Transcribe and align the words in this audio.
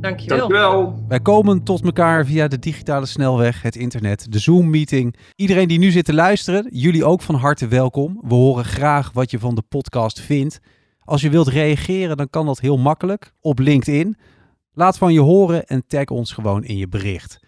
Dankjewel. 0.00 0.38
Dankjewel. 0.38 1.04
Wij 1.08 1.20
komen 1.20 1.62
tot 1.62 1.84
elkaar 1.84 2.26
via 2.26 2.48
de 2.48 2.58
digitale 2.58 3.06
snelweg, 3.06 3.62
het 3.62 3.76
internet, 3.76 4.32
de 4.32 4.38
Zoom-meeting. 4.38 5.16
Iedereen 5.36 5.68
die 5.68 5.78
nu 5.78 5.90
zit 5.90 6.04
te 6.04 6.14
luisteren, 6.14 6.68
jullie 6.70 7.04
ook 7.04 7.22
van 7.22 7.34
harte 7.34 7.68
welkom. 7.68 8.20
We 8.22 8.34
horen 8.34 8.64
graag 8.64 9.12
wat 9.12 9.30
je 9.30 9.38
van 9.38 9.54
de 9.54 9.62
podcast 9.62 10.20
vindt. 10.20 10.60
Als 11.04 11.20
je 11.20 11.30
wilt 11.30 11.48
reageren, 11.48 12.16
dan 12.16 12.30
kan 12.30 12.46
dat 12.46 12.60
heel 12.60 12.78
makkelijk 12.78 13.32
op 13.40 13.58
LinkedIn. 13.58 14.16
Laat 14.72 14.98
van 14.98 15.12
je 15.12 15.20
horen 15.20 15.64
en 15.66 15.86
tag 15.86 16.04
ons 16.04 16.32
gewoon 16.32 16.64
in 16.64 16.76
je 16.76 16.88
bericht. 16.88 17.38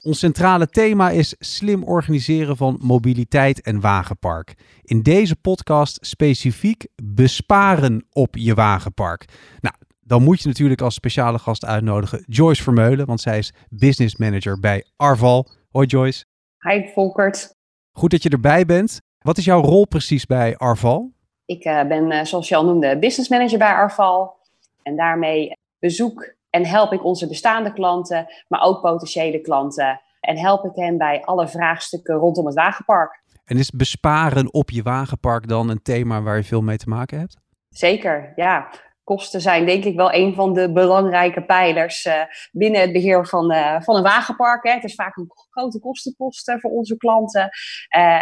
Ons 0.00 0.18
centrale 0.18 0.66
thema 0.66 1.10
is 1.10 1.34
slim 1.38 1.84
organiseren 1.84 2.56
van 2.56 2.78
mobiliteit 2.80 3.60
en 3.60 3.80
wagenpark. 3.80 4.54
In 4.82 5.02
deze 5.02 5.36
podcast 5.36 5.98
specifiek 6.00 6.86
besparen 7.02 8.06
op 8.12 8.36
je 8.36 8.54
wagenpark. 8.54 9.24
Nou, 9.60 9.74
dan 10.04 10.22
moet 10.22 10.42
je 10.42 10.48
natuurlijk 10.48 10.80
als 10.80 10.94
speciale 10.94 11.38
gast 11.38 11.64
uitnodigen 11.64 12.24
Joyce 12.26 12.62
Vermeulen, 12.62 13.06
want 13.06 13.20
zij 13.20 13.38
is 13.38 13.52
business 13.70 14.16
manager 14.16 14.60
bij 14.60 14.84
Arval. 14.96 15.48
Hoi 15.70 15.86
Joyce. 15.86 16.24
Hi 16.58 16.88
Volkert. 16.94 17.54
Goed 17.92 18.10
dat 18.10 18.22
je 18.22 18.28
erbij 18.28 18.64
bent. 18.64 19.00
Wat 19.18 19.38
is 19.38 19.44
jouw 19.44 19.60
rol 19.60 19.86
precies 19.86 20.26
bij 20.26 20.56
Arval? 20.56 21.12
Ik 21.44 21.64
uh, 21.64 21.84
ben, 21.84 22.12
uh, 22.12 22.24
zoals 22.24 22.48
je 22.48 22.56
al 22.56 22.64
noemde, 22.64 22.98
business 22.98 23.28
manager 23.28 23.58
bij 23.58 23.72
Arval. 23.72 24.36
En 24.82 24.96
daarmee 24.96 25.52
bezoek 25.78 26.34
en 26.50 26.66
help 26.66 26.92
ik 26.92 27.04
onze 27.04 27.28
bestaande 27.28 27.72
klanten, 27.72 28.26
maar 28.48 28.62
ook 28.62 28.80
potentiële 28.80 29.40
klanten. 29.40 30.00
En 30.20 30.38
help 30.38 30.64
ik 30.64 30.74
hen 30.74 30.98
bij 30.98 31.24
alle 31.24 31.48
vraagstukken 31.48 32.14
rondom 32.14 32.46
het 32.46 32.54
wagenpark. 32.54 33.22
En 33.44 33.56
is 33.56 33.70
besparen 33.70 34.52
op 34.52 34.70
je 34.70 34.82
wagenpark 34.82 35.48
dan 35.48 35.68
een 35.68 35.82
thema 35.82 36.22
waar 36.22 36.36
je 36.36 36.44
veel 36.44 36.62
mee 36.62 36.76
te 36.76 36.88
maken 36.88 37.18
hebt? 37.18 37.36
Zeker, 37.68 38.32
ja. 38.36 38.70
Kosten 39.04 39.40
zijn 39.40 39.66
denk 39.66 39.84
ik 39.84 39.96
wel 39.96 40.12
een 40.12 40.34
van 40.34 40.52
de 40.52 40.72
belangrijke 40.72 41.44
pijlers 41.44 42.04
uh, 42.04 42.14
binnen 42.52 42.80
het 42.80 42.92
beheer 42.92 43.26
van, 43.26 43.52
uh, 43.52 43.80
van 43.80 43.96
een 43.96 44.02
wagenpark. 44.02 44.64
Hè. 44.64 44.72
Het 44.72 44.84
is 44.84 44.94
vaak 44.94 45.16
een 45.16 45.30
grote 45.50 45.80
kostenpost 45.80 46.52
voor 46.60 46.70
onze 46.70 46.96
klanten. 46.96 47.50
Uh, 47.96 48.20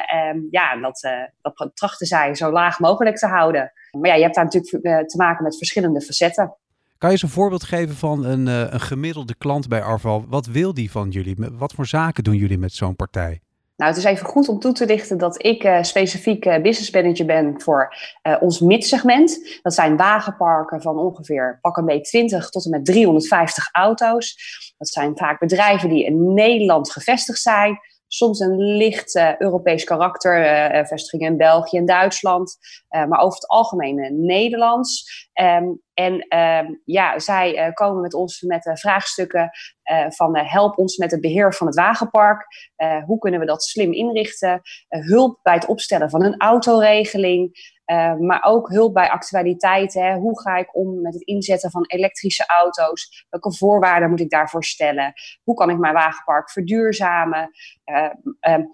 ja, 0.50 0.76
dat, 0.80 1.08
dat 1.40 1.70
trachten 1.74 2.06
zij 2.06 2.34
zo 2.34 2.50
laag 2.50 2.78
mogelijk 2.78 3.16
te 3.16 3.26
houden. 3.26 3.72
Maar 3.90 4.10
ja, 4.10 4.16
je 4.16 4.22
hebt 4.22 4.34
daar 4.34 4.44
natuurlijk 4.44 5.08
te 5.08 5.16
maken 5.16 5.44
met 5.44 5.56
verschillende 5.56 6.00
facetten. 6.00 6.56
Kan 6.98 7.08
je 7.08 7.14
eens 7.14 7.22
een 7.22 7.28
voorbeeld 7.28 7.64
geven 7.64 7.96
van 7.96 8.24
een, 8.24 8.46
een 8.46 8.80
gemiddelde 8.80 9.34
klant 9.34 9.68
bij 9.68 9.82
Arval? 9.82 10.24
Wat 10.28 10.46
wil 10.46 10.74
die 10.74 10.90
van 10.90 11.10
jullie? 11.10 11.36
Wat 11.52 11.72
voor 11.72 11.86
zaken 11.86 12.24
doen 12.24 12.36
jullie 12.36 12.58
met 12.58 12.72
zo'n 12.72 12.96
partij? 12.96 13.40
Nou, 13.80 13.92
het 13.92 14.00
is 14.00 14.08
even 14.10 14.26
goed 14.26 14.48
om 14.48 14.58
toe 14.58 14.72
te 14.72 14.86
lichten 14.86 15.18
dat 15.18 15.44
ik 15.44 15.64
uh, 15.64 15.82
specifiek 15.82 16.44
uh, 16.44 16.62
business 16.62 16.90
manager 16.90 17.26
ben 17.26 17.60
voor 17.60 17.94
uh, 18.22 18.36
ons 18.40 18.60
midsegment. 18.60 19.58
Dat 19.62 19.74
zijn 19.74 19.96
wagenparken 19.96 20.82
van 20.82 20.98
ongeveer 20.98 21.58
pak 21.60 21.76
een 21.76 21.84
beetje 21.84 22.02
20 22.02 22.50
tot 22.50 22.64
en 22.64 22.70
met 22.70 22.84
350 22.84 23.68
auto's. 23.72 24.36
Dat 24.78 24.88
zijn 24.88 25.16
vaak 25.16 25.40
bedrijven 25.40 25.88
die 25.88 26.04
in 26.04 26.34
Nederland 26.34 26.92
gevestigd 26.92 27.40
zijn. 27.40 27.78
Soms 28.12 28.40
een 28.40 28.56
licht 28.56 29.20
Europees 29.38 29.84
karakter, 29.84 30.86
vestigingen 30.86 31.30
in 31.30 31.36
België 31.36 31.76
en 31.76 31.86
Duitsland, 31.86 32.56
maar 32.88 33.20
over 33.20 33.34
het 33.34 33.48
algemeen 33.48 34.24
Nederlands. 34.26 35.28
Um, 35.40 35.82
en 35.94 36.38
um, 36.38 36.82
ja, 36.84 37.18
zij 37.18 37.70
komen 37.74 38.00
met 38.00 38.14
ons 38.14 38.40
met 38.40 38.70
vraagstukken 38.74 39.50
van 40.08 40.36
help 40.36 40.78
ons 40.78 40.96
met 40.96 41.10
het 41.10 41.20
beheer 41.20 41.54
van 41.54 41.66
het 41.66 41.76
wagenpark. 41.76 42.46
hoe 43.06 43.18
kunnen 43.18 43.40
we 43.40 43.46
dat 43.46 43.62
slim 43.62 43.92
inrichten? 43.92 44.60
hulp 44.88 45.38
bij 45.42 45.54
het 45.54 45.66
opstellen 45.66 46.10
van 46.10 46.24
een 46.24 46.38
autoregeling. 46.38 47.50
Maar 48.18 48.42
ook 48.44 48.68
hulp 48.68 48.94
bij 48.94 49.10
actualiteiten. 49.10 50.04
Hè. 50.04 50.16
Hoe 50.16 50.40
ga 50.40 50.56
ik 50.56 50.76
om 50.76 51.00
met 51.00 51.14
het 51.14 51.22
inzetten 51.22 51.70
van 51.70 51.84
elektrische 51.86 52.46
auto's? 52.46 53.26
Welke 53.30 53.54
voorwaarden 53.54 54.10
moet 54.10 54.20
ik 54.20 54.30
daarvoor 54.30 54.64
stellen? 54.64 55.12
Hoe 55.42 55.54
kan 55.54 55.70
ik 55.70 55.78
mijn 55.78 55.94
wagenpark 55.94 56.50
verduurzamen? 56.50 57.50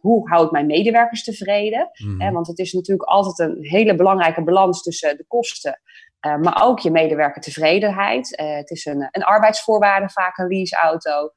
hoe 0.01 0.29
hou 0.29 0.45
ik 0.45 0.51
mijn 0.51 0.67
medewerkers 0.67 1.25
tevreden? 1.25 1.91
Mm. 2.05 2.33
want 2.33 2.47
het 2.47 2.59
is 2.59 2.73
natuurlijk 2.73 3.09
altijd 3.09 3.39
een 3.39 3.57
hele 3.61 3.95
belangrijke 3.95 4.45
balans 4.45 4.83
tussen 4.83 5.17
de 5.17 5.25
kosten 5.27 5.81
uh, 6.27 6.37
maar 6.37 6.63
ook 6.63 6.79
je 6.79 6.91
medewerker 6.91 7.43
tevredenheid. 7.43 8.33
Het 8.37 8.71
is 8.71 8.85
een, 8.85 9.09
een 9.11 9.25
arbeidsvoorwaarde, 9.25 10.09
vaak 10.09 10.39
een 10.39 10.47
leaseauto. 10.47 11.31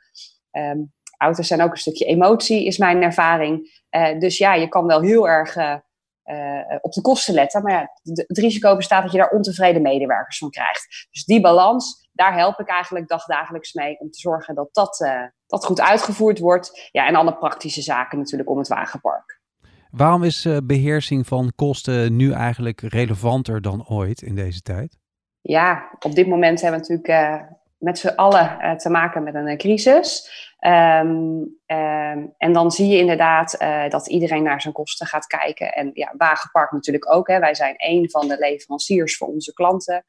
Um, 0.51 0.93
auto's 1.17 1.47
zijn 1.47 1.61
ook 1.61 1.71
een 1.71 1.77
stukje 1.77 2.05
emotie, 2.05 2.65
is 2.65 2.77
mijn 2.77 3.01
ervaring. 3.01 3.81
Dus 4.19 4.37
ja, 4.37 4.53
je 4.53 4.67
kan 4.67 4.85
wel 4.85 5.01
heel 5.01 5.27
erg 5.27 5.55
op 6.81 6.91
de 6.91 7.01
kosten 7.01 7.33
letten. 7.33 7.63
Maar 7.63 7.71
ja, 7.71 7.91
het 8.27 8.37
risico 8.37 8.75
bestaat 8.75 9.03
dat 9.03 9.11
je 9.11 9.17
daar 9.17 9.29
ontevreden 9.29 9.81
medewerkers 9.81 10.37
van 10.37 10.49
krijgt. 10.49 11.07
Dus 11.11 11.25
die 11.25 11.41
balans, 11.41 12.09
daar 12.11 12.33
help 12.33 12.59
ik 12.59 12.67
eigenlijk 12.67 13.07
dagdagelijks 13.07 13.73
mee. 13.73 13.99
Om 13.99 14.11
te 14.11 14.19
zorgen 14.19 14.55
dat 14.55 14.69
dat, 14.71 15.09
dat 15.47 15.65
goed 15.65 15.81
uitgevoerd 15.81 16.39
wordt. 16.39 16.89
Ja, 16.91 17.07
en 17.07 17.15
alle 17.15 17.37
praktische 17.37 17.81
zaken 17.81 18.17
natuurlijk 18.17 18.49
om 18.49 18.57
het 18.57 18.67
wagenpark. 18.67 19.41
Waarom 19.91 20.23
is 20.23 20.45
uh, 20.45 20.57
beheersing 20.63 21.27
van 21.27 21.51
kosten 21.55 22.15
nu 22.15 22.31
eigenlijk 22.31 22.81
relevanter 22.81 23.61
dan 23.61 23.87
ooit 23.87 24.21
in 24.21 24.35
deze 24.35 24.61
tijd? 24.61 24.97
Ja, 25.41 25.89
op 25.99 26.15
dit 26.15 26.27
moment 26.27 26.61
hebben 26.61 26.81
we 26.81 26.87
natuurlijk 26.87 27.47
met 27.77 27.99
z'n 27.99 28.07
allen 28.07 28.77
te 28.77 28.89
maken 28.89 29.23
met 29.23 29.35
een 29.35 29.57
crisis. 29.57 30.29
Um, 30.59 31.57
um, 31.65 32.33
en 32.37 32.53
dan 32.53 32.71
zie 32.71 32.87
je 32.87 32.97
inderdaad 32.97 33.57
dat 33.89 34.07
iedereen 34.07 34.43
naar 34.43 34.61
zijn 34.61 34.73
kosten 34.73 35.07
gaat 35.07 35.25
kijken. 35.25 35.73
En 35.73 35.89
ja, 35.93 36.13
Wagenpark 36.17 36.71
natuurlijk 36.71 37.13
ook. 37.13 37.27
Hè. 37.27 37.39
Wij 37.39 37.55
zijn 37.55 37.75
een 37.77 38.09
van 38.09 38.27
de 38.27 38.37
leveranciers 38.37 39.17
voor 39.17 39.27
onze 39.27 39.53
klanten. 39.53 40.03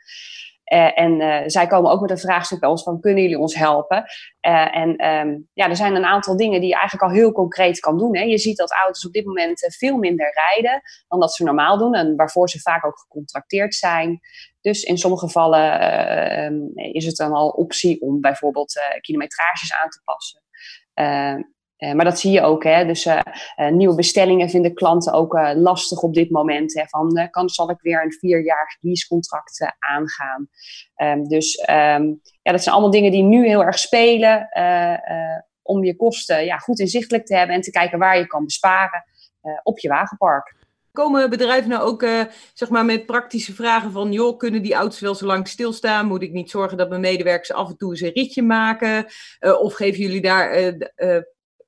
Uh, 0.73 0.99
en 0.99 1.21
uh, 1.21 1.43
zij 1.47 1.67
komen 1.67 1.91
ook 1.91 2.01
met 2.01 2.11
een 2.11 2.19
vraagstuk 2.19 2.61
bij 2.61 2.69
ons 2.69 2.83
van, 2.83 3.01
kunnen 3.01 3.23
jullie 3.23 3.39
ons 3.39 3.55
helpen? 3.55 4.05
En 4.41 5.07
um, 5.07 5.49
ja, 5.53 5.69
er 5.69 5.77
zijn 5.77 5.95
een 5.95 6.05
aantal 6.05 6.37
dingen 6.37 6.61
die 6.61 6.69
je 6.69 6.75
eigenlijk 6.75 7.03
al 7.03 7.19
heel 7.19 7.33
concreet 7.33 7.81
kan 7.81 7.99
doen. 7.99 8.17
Hè. 8.17 8.23
Je 8.23 8.39
ziet 8.39 8.57
dat 8.57 8.73
auto's 8.73 9.07
op 9.07 9.13
dit 9.13 9.25
moment 9.25 9.75
veel 9.79 9.97
minder 9.97 10.33
rijden 10.33 10.83
dan 11.09 11.21
dat 11.21 11.35
ze 11.35 11.45
normaal 11.45 11.79
doen. 11.79 11.95
En 11.95 12.17
waarvoor 12.17 12.49
ze 12.49 12.61
vaak 12.61 12.87
ook 12.87 12.99
gecontracteerd 12.99 13.75
zijn. 13.75 14.21
Dus 14.61 14.83
in 14.83 14.99
sommige 14.99 15.27
gevallen 15.27 16.45
um, 16.45 16.71
is 16.75 17.07
het 17.07 17.17
dan 17.17 17.33
al 17.33 17.49
optie 17.49 18.01
om 18.01 18.21
bijvoorbeeld 18.21 18.81
kilometrages 19.01 19.73
aan 19.73 19.89
te 19.89 20.01
passen. 20.05 20.43
Uh, 21.81 21.93
maar 21.93 22.05
dat 22.05 22.19
zie 22.19 22.33
je 22.33 22.43
ook. 22.43 22.65
Hè? 22.65 22.87
Dus 22.87 23.07
uh, 23.07 23.21
uh, 23.57 23.69
nieuwe 23.69 23.95
bestellingen 23.95 24.49
vinden 24.49 24.75
klanten 24.75 25.13
ook 25.13 25.39
lastig 25.55 26.03
op 26.03 26.15
dit 26.15 26.31
moment. 26.31 26.75
Hè? 26.75 26.85
Van, 26.87 27.29
kan, 27.31 27.49
zal 27.49 27.71
ik 27.71 27.81
weer 27.81 28.03
een 28.05 28.13
vierjarig 28.13 28.77
leasecontract 28.81 29.75
aangaan? 29.79 30.49
Um, 30.97 31.29
dus 31.29 31.59
um, 31.59 32.21
ja, 32.43 32.53
dat 32.53 32.63
zijn 32.63 32.75
allemaal 32.75 32.93
dingen 32.93 33.11
die 33.11 33.23
nu 33.23 33.47
heel 33.47 33.65
erg 33.65 33.79
spelen. 33.79 34.49
om 35.63 35.85
je 35.85 35.97
kosten 35.97 36.45
ja, 36.45 36.57
goed 36.57 36.79
inzichtelijk 36.79 37.27
te 37.27 37.37
hebben 37.37 37.57
en 37.57 37.63
te 37.63 37.71
kijken 37.71 37.99
waar 37.99 38.19
je 38.19 38.27
kan 38.27 38.45
besparen 38.45 39.05
op 39.63 39.79
je 39.79 39.89
wagenpark. 39.89 40.55
Komen 40.93 41.31
bedrijven 41.31 41.71
nou 41.71 41.83
ook 41.83 42.07
zeg 42.55 42.69
maar 42.69 42.85
met 42.85 43.07
praktische 43.07 43.55
vragen 43.55 43.93
van... 43.93 44.13
joh, 44.13 44.37
kunnen 44.37 44.63
die 44.63 44.75
auto's 44.75 45.01
wel 45.01 45.15
zo 45.15 45.27
lang 45.27 45.49
stilstaan? 45.49 46.07
Moet 46.07 46.23
ik 46.23 46.33
niet 46.33 46.51
zorgen 46.51 46.77
dat 46.77 46.89
mijn 46.89 47.01
medewerkers 47.01 47.53
af 47.53 47.69
en 47.69 47.77
toe 47.77 47.91
eens 47.91 48.01
een 48.01 48.13
ritje 48.13 48.43
maken? 48.43 49.07
of 49.41 49.75
geven 49.75 50.01
jullie 50.01 50.21
daar 50.21 50.75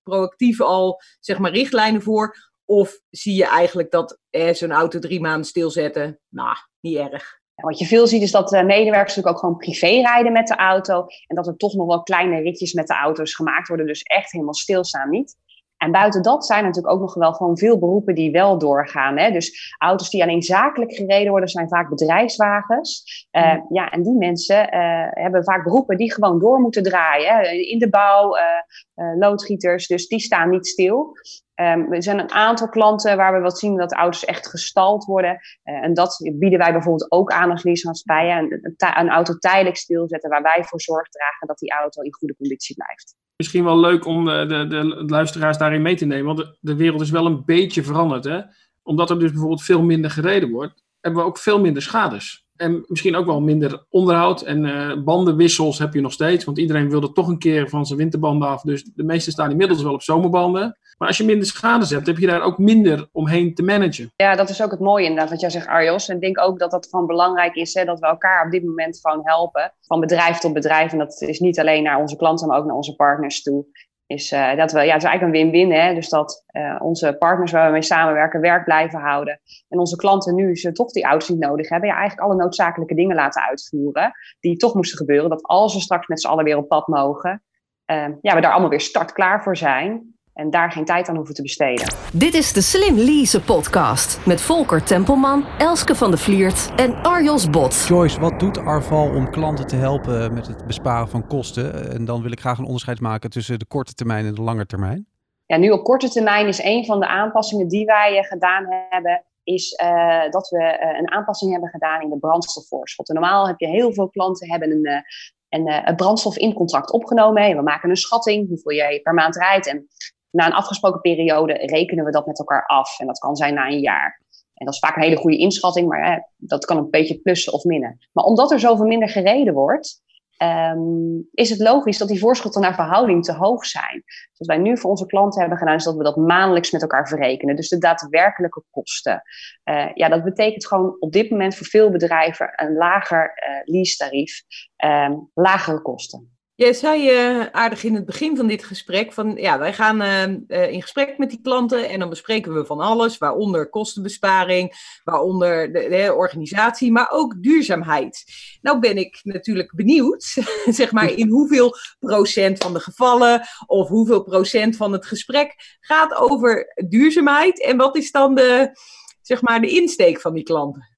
proactief 0.02 0.60
al 0.60 1.00
zeg 1.20 1.38
maar, 1.38 1.52
richtlijnen 1.52 2.02
voor? 2.02 2.50
Of 2.64 3.00
zie 3.10 3.34
je 3.34 3.46
eigenlijk 3.46 3.90
dat 3.90 4.18
eh, 4.30 4.54
zo'n 4.54 4.72
auto 4.72 4.98
drie 4.98 5.20
maanden 5.20 5.44
stilzetten? 5.44 6.20
Nou, 6.28 6.56
niet 6.80 6.96
erg. 6.96 7.40
Wat 7.54 7.78
je 7.78 7.86
veel 7.86 8.06
ziet 8.06 8.22
is 8.22 8.30
dat 8.30 8.50
medewerkers 8.50 9.16
natuurlijk 9.16 9.28
ook 9.28 9.38
gewoon 9.38 9.56
privé 9.56 9.86
rijden 9.86 10.32
met 10.32 10.46
de 10.46 10.56
auto. 10.56 11.06
En 11.26 11.36
dat 11.36 11.46
er 11.46 11.56
toch 11.56 11.74
nog 11.74 11.86
wel 11.86 12.02
kleine 12.02 12.40
ritjes 12.40 12.72
met 12.72 12.86
de 12.86 12.94
auto's 12.94 13.34
gemaakt 13.34 13.68
worden. 13.68 13.86
Dus 13.86 14.02
echt 14.02 14.32
helemaal 14.32 14.54
stilstaan 14.54 15.10
niet. 15.10 15.36
En 15.82 15.90
buiten 15.90 16.22
dat 16.22 16.46
zijn 16.46 16.58
er 16.58 16.66
natuurlijk 16.66 16.94
ook 16.94 17.00
nog 17.00 17.14
wel 17.14 17.32
gewoon 17.32 17.58
veel 17.58 17.78
beroepen 17.78 18.14
die 18.14 18.30
wel 18.30 18.58
doorgaan. 18.58 19.18
Hè? 19.18 19.30
Dus 19.30 19.74
auto's 19.78 20.10
die 20.10 20.22
alleen 20.22 20.42
zakelijk 20.42 20.94
gereden 20.94 21.30
worden, 21.30 21.48
zijn 21.48 21.68
vaak 21.68 21.88
bedrijfswagens. 21.88 23.04
Uh, 23.32 23.56
ja, 23.68 23.90
en 23.90 24.02
die 24.02 24.16
mensen 24.16 24.74
uh, 24.74 25.06
hebben 25.10 25.44
vaak 25.44 25.64
beroepen 25.64 25.96
die 25.96 26.12
gewoon 26.12 26.38
door 26.38 26.60
moeten 26.60 26.82
draaien. 26.82 27.34
Hè? 27.34 27.50
In 27.50 27.78
de 27.78 27.88
bouw, 27.88 28.36
uh, 28.36 29.16
loodgieters, 29.18 29.86
dus 29.86 30.08
die 30.08 30.20
staan 30.20 30.50
niet 30.50 30.66
stil. 30.66 31.16
Um, 31.54 31.92
er 31.92 32.02
zijn 32.02 32.18
een 32.18 32.30
aantal 32.30 32.68
klanten 32.68 33.16
waar 33.16 33.32
we 33.32 33.40
wat 33.40 33.58
zien 33.58 33.76
dat 33.76 33.92
auto's 33.92 34.24
echt 34.24 34.48
gestald 34.48 35.04
worden. 35.04 35.38
Uh, 35.64 35.74
en 35.74 35.94
dat 35.94 36.30
bieden 36.32 36.58
wij 36.58 36.72
bijvoorbeeld 36.72 37.12
ook 37.12 37.32
aan 37.32 37.50
als 37.50 37.62
leasemaatschappij. 37.62 38.38
Een, 38.38 38.76
een, 38.96 39.08
auto 39.08 39.38
tijdelijk 39.38 39.76
stilzetten 39.76 40.30
waar 40.30 40.42
wij 40.42 40.64
voor 40.64 40.80
zorg 40.80 41.08
dragen 41.08 41.46
dat 41.46 41.58
die 41.58 41.72
auto 41.72 42.02
in 42.02 42.14
goede 42.14 42.36
conditie 42.36 42.74
blijft. 42.74 43.14
Misschien 43.36 43.64
wel 43.64 43.78
leuk 43.78 44.06
om 44.06 44.24
de, 44.24 44.46
de, 44.46 44.66
de 44.66 45.04
luisteraars 45.06 45.58
daarin 45.58 45.82
mee 45.82 45.96
te 45.96 46.04
nemen. 46.04 46.34
Want 46.34 46.38
de, 46.38 46.58
de 46.60 46.76
wereld 46.76 47.00
is 47.00 47.10
wel 47.10 47.26
een 47.26 47.44
beetje 47.44 47.82
veranderd. 47.82 48.24
Hè? 48.24 48.40
Omdat 48.82 49.10
er 49.10 49.18
dus 49.18 49.30
bijvoorbeeld 49.30 49.62
veel 49.62 49.82
minder 49.82 50.10
gereden 50.10 50.50
wordt, 50.50 50.82
hebben 51.00 51.22
we 51.22 51.28
ook 51.28 51.38
veel 51.38 51.60
minder 51.60 51.82
schades. 51.82 52.46
En 52.62 52.84
misschien 52.86 53.16
ook 53.16 53.26
wel 53.26 53.40
minder 53.40 53.86
onderhoud 53.90 54.42
en 54.42 54.64
uh, 54.64 55.04
bandenwissels 55.04 55.78
heb 55.78 55.94
je 55.94 56.00
nog 56.00 56.12
steeds. 56.12 56.44
Want 56.44 56.58
iedereen 56.58 56.90
wilde 56.90 57.12
toch 57.12 57.28
een 57.28 57.38
keer 57.38 57.68
van 57.68 57.86
zijn 57.86 57.98
winterbanden 57.98 58.48
af. 58.48 58.62
Dus 58.62 58.84
de 58.94 59.04
meeste 59.04 59.30
staan 59.30 59.50
inmiddels 59.50 59.82
wel 59.82 59.92
op 59.92 60.02
zomerbanden. 60.02 60.78
Maar 60.98 61.08
als 61.08 61.16
je 61.16 61.24
minder 61.24 61.46
schade 61.46 61.86
hebt, 61.86 62.06
heb 62.06 62.18
je 62.18 62.26
daar 62.26 62.42
ook 62.42 62.58
minder 62.58 63.08
omheen 63.12 63.54
te 63.54 63.62
managen. 63.62 64.12
Ja, 64.16 64.34
dat 64.34 64.48
is 64.48 64.62
ook 64.62 64.70
het 64.70 64.80
mooie 64.80 65.04
inderdaad 65.04 65.30
wat 65.30 65.40
jij 65.40 65.50
zegt 65.50 65.66
Arjos. 65.66 66.08
En 66.08 66.14
ik 66.14 66.20
denk 66.20 66.40
ook 66.40 66.58
dat 66.58 66.70
dat 66.70 66.88
van 66.88 67.06
belangrijk 67.06 67.54
is 67.54 67.74
hè, 67.74 67.84
dat 67.84 68.00
we 68.00 68.06
elkaar 68.06 68.44
op 68.44 68.50
dit 68.50 68.64
moment 68.64 68.98
gewoon 69.02 69.20
helpen. 69.22 69.72
Van 69.80 70.00
bedrijf 70.00 70.38
tot 70.38 70.52
bedrijf. 70.52 70.92
En 70.92 70.98
dat 70.98 71.20
is 71.20 71.40
niet 71.40 71.60
alleen 71.60 71.82
naar 71.82 72.00
onze 72.00 72.16
klanten, 72.16 72.48
maar 72.48 72.58
ook 72.58 72.66
naar 72.66 72.76
onze 72.76 72.94
partners 72.94 73.42
toe 73.42 73.66
is 74.12 74.32
uh, 74.32 74.56
dat 74.56 74.72
we, 74.72 74.78
ja, 74.78 74.92
het 74.92 75.02
is 75.02 75.08
eigenlijk 75.08 75.22
een 75.22 75.50
win-win. 75.50 75.94
Dus 75.94 76.08
dat 76.08 76.44
uh, 76.52 76.76
onze 76.78 77.16
partners 77.18 77.52
waar 77.52 77.66
we 77.66 77.72
mee 77.72 77.82
samenwerken 77.82 78.40
werk 78.40 78.64
blijven 78.64 79.00
houden. 79.00 79.40
En 79.68 79.78
onze 79.78 79.96
klanten 79.96 80.34
nu 80.34 80.56
ze 80.56 80.72
toch 80.72 80.90
die 80.90 81.04
auto's 81.04 81.28
niet 81.28 81.38
nodig 81.38 81.68
hebben. 81.68 81.88
Ja, 81.88 81.96
eigenlijk 81.96 82.28
alle 82.28 82.38
noodzakelijke 82.38 82.94
dingen 82.94 83.16
laten 83.16 83.42
uitvoeren. 83.42 84.12
Die 84.40 84.56
toch 84.56 84.74
moesten 84.74 84.98
gebeuren. 84.98 85.30
Dat 85.30 85.42
als 85.42 85.74
we 85.74 85.80
straks 85.80 86.06
met 86.06 86.20
z'n 86.20 86.28
allen 86.28 86.44
weer 86.44 86.56
op 86.56 86.68
pad 86.68 86.86
mogen. 86.86 87.42
Uh, 87.86 88.08
ja, 88.20 88.34
we 88.34 88.40
daar 88.40 88.52
allemaal 88.52 88.70
weer 88.70 88.80
startklaar 88.80 89.42
voor 89.42 89.56
zijn 89.56 90.14
en 90.34 90.50
daar 90.50 90.72
geen 90.72 90.84
tijd 90.84 91.08
aan 91.08 91.16
hoeven 91.16 91.34
te 91.34 91.42
besteden. 91.42 91.94
Dit 92.12 92.34
is 92.34 92.52
de 92.52 92.60
Slim 92.60 92.96
Lease 92.96 93.42
podcast 93.42 94.26
met 94.26 94.40
Volker 94.40 94.84
Tempelman, 94.84 95.46
Elske 95.58 95.94
van 95.94 96.10
de 96.10 96.16
Vliert 96.16 96.70
en 96.76 97.02
Arjos 97.02 97.50
Bot. 97.50 97.84
Joyce, 97.88 98.20
wat 98.20 98.40
doet 98.40 98.58
Arval 98.58 99.08
om 99.08 99.30
klanten 99.30 99.66
te 99.66 99.76
helpen 99.76 100.34
met 100.34 100.46
het 100.46 100.66
besparen 100.66 101.08
van 101.08 101.26
kosten? 101.26 101.92
En 101.92 102.04
dan 102.04 102.22
wil 102.22 102.32
ik 102.32 102.40
graag 102.40 102.58
een 102.58 102.64
onderscheid 102.64 103.00
maken 103.00 103.30
tussen 103.30 103.58
de 103.58 103.66
korte 103.66 103.94
termijn 103.94 104.26
en 104.26 104.34
de 104.34 104.42
lange 104.42 104.66
termijn. 104.66 105.06
Ja, 105.46 105.56
nu 105.56 105.70
op 105.70 105.84
korte 105.84 106.08
termijn 106.08 106.46
is 106.46 106.62
een 106.62 106.84
van 106.84 107.00
de 107.00 107.06
aanpassingen 107.06 107.68
die 107.68 107.84
wij 107.84 108.18
eh, 108.18 108.24
gedaan 108.24 108.66
hebben, 108.88 109.24
is 109.42 109.80
uh, 109.82 110.30
dat 110.30 110.48
we 110.48 110.58
uh, 110.58 110.98
een 110.98 111.10
aanpassing 111.10 111.52
hebben 111.52 111.70
gedaan 111.70 112.02
in 112.02 112.10
de 112.10 112.18
brandstofvoorschot. 112.18 113.08
normaal 113.08 113.46
heb 113.46 113.58
je 113.58 113.66
heel 113.66 113.92
veel 113.92 114.08
klanten 114.08 114.50
hebben 114.50 114.70
een, 114.70 114.86
uh, 114.86 115.00
een, 115.48 115.88
een 115.88 115.96
brandstof 115.96 116.36
in 116.36 116.54
contract 116.54 116.92
opgenomen. 116.92 117.56
We 117.56 117.62
maken 117.62 117.90
een 117.90 117.96
schatting 117.96 118.48
hoeveel 118.48 118.72
jij 118.72 119.00
per 119.00 119.14
maand 119.14 119.36
rijdt. 119.36 119.66
En 119.66 119.88
na 120.32 120.46
een 120.46 120.52
afgesproken 120.52 121.00
periode 121.00 121.52
rekenen 121.52 122.04
we 122.04 122.10
dat 122.10 122.26
met 122.26 122.38
elkaar 122.38 122.66
af. 122.66 122.98
En 122.98 123.06
dat 123.06 123.18
kan 123.18 123.36
zijn 123.36 123.54
na 123.54 123.66
een 123.66 123.80
jaar. 123.80 124.20
En 124.54 124.64
dat 124.64 124.74
is 124.74 124.80
vaak 124.80 124.96
een 124.96 125.02
hele 125.02 125.16
goede 125.16 125.38
inschatting, 125.38 125.88
maar 125.88 126.12
hè, 126.12 126.18
dat 126.36 126.64
kan 126.64 126.76
een 126.76 126.90
beetje 126.90 127.20
plussen 127.20 127.52
of 127.52 127.64
minnen. 127.64 127.98
Maar 128.12 128.24
omdat 128.24 128.50
er 128.50 128.60
zoveel 128.60 128.86
minder 128.86 129.08
gereden 129.08 129.54
wordt, 129.54 130.02
um, 130.42 131.28
is 131.32 131.50
het 131.50 131.58
logisch 131.58 131.98
dat 131.98 132.08
die 132.08 132.18
voorschotten 132.18 132.60
naar 132.60 132.74
verhouding 132.74 133.24
te 133.24 133.32
hoog 133.32 133.66
zijn. 133.66 134.04
Wat 134.36 134.48
wij 134.48 134.58
nu 134.58 134.78
voor 134.78 134.90
onze 134.90 135.06
klanten 135.06 135.40
hebben 135.40 135.58
gedaan, 135.58 135.74
is 135.74 135.84
dat 135.84 135.96
we 135.96 136.02
dat 136.02 136.16
maandelijks 136.16 136.70
met 136.70 136.82
elkaar 136.82 137.08
verrekenen. 137.08 137.56
Dus 137.56 137.68
de 137.68 137.78
daadwerkelijke 137.78 138.62
kosten. 138.70 139.22
Uh, 139.64 139.90
ja, 139.94 140.08
dat 140.08 140.24
betekent 140.24 140.66
gewoon 140.66 140.96
op 140.98 141.12
dit 141.12 141.30
moment 141.30 141.54
voor 141.54 141.66
veel 141.66 141.90
bedrijven 141.90 142.52
een 142.56 142.74
lager 142.74 143.24
uh, 143.24 143.74
lease-tarief, 143.74 144.42
um, 144.84 145.30
lagere 145.34 145.82
kosten. 145.82 146.31
Jij 146.54 146.72
zei 146.72 147.10
uh, 147.10 147.46
aardig 147.46 147.84
in 147.84 147.94
het 147.94 148.04
begin 148.04 148.36
van 148.36 148.46
dit 148.46 148.64
gesprek 148.64 149.12
van 149.12 149.34
ja, 149.36 149.58
wij 149.58 149.72
gaan 149.72 150.02
uh, 150.02 150.28
uh, 150.48 150.72
in 150.72 150.82
gesprek 150.82 151.18
met 151.18 151.30
die 151.30 151.40
klanten 151.42 151.88
en 151.88 151.98
dan 151.98 152.08
bespreken 152.08 152.54
we 152.54 152.66
van 152.66 152.80
alles, 152.80 153.18
waaronder 153.18 153.68
kostenbesparing, 153.68 154.72
waaronder 155.04 155.72
de, 155.72 155.88
de, 155.88 156.14
organisatie, 156.14 156.92
maar 156.92 157.10
ook 157.10 157.42
duurzaamheid. 157.42 158.24
Nou 158.60 158.78
ben 158.78 158.96
ik 158.96 159.20
natuurlijk 159.22 159.72
benieuwd, 159.74 160.22
zeg 160.80 160.92
maar, 160.92 161.10
in 161.12 161.28
hoeveel 161.28 161.76
procent 161.98 162.58
van 162.58 162.72
de 162.72 162.80
gevallen 162.80 163.42
of 163.66 163.88
hoeveel 163.88 164.22
procent 164.22 164.76
van 164.76 164.92
het 164.92 165.06
gesprek 165.06 165.78
gaat 165.80 166.14
over 166.14 166.72
duurzaamheid 166.88 167.62
en 167.62 167.76
wat 167.76 167.96
is 167.96 168.10
dan 168.10 168.34
de, 168.34 168.78
zeg 169.22 169.42
maar, 169.42 169.60
de 169.60 169.68
insteek 169.68 170.20
van 170.20 170.34
die 170.34 170.44
klanten? 170.44 170.91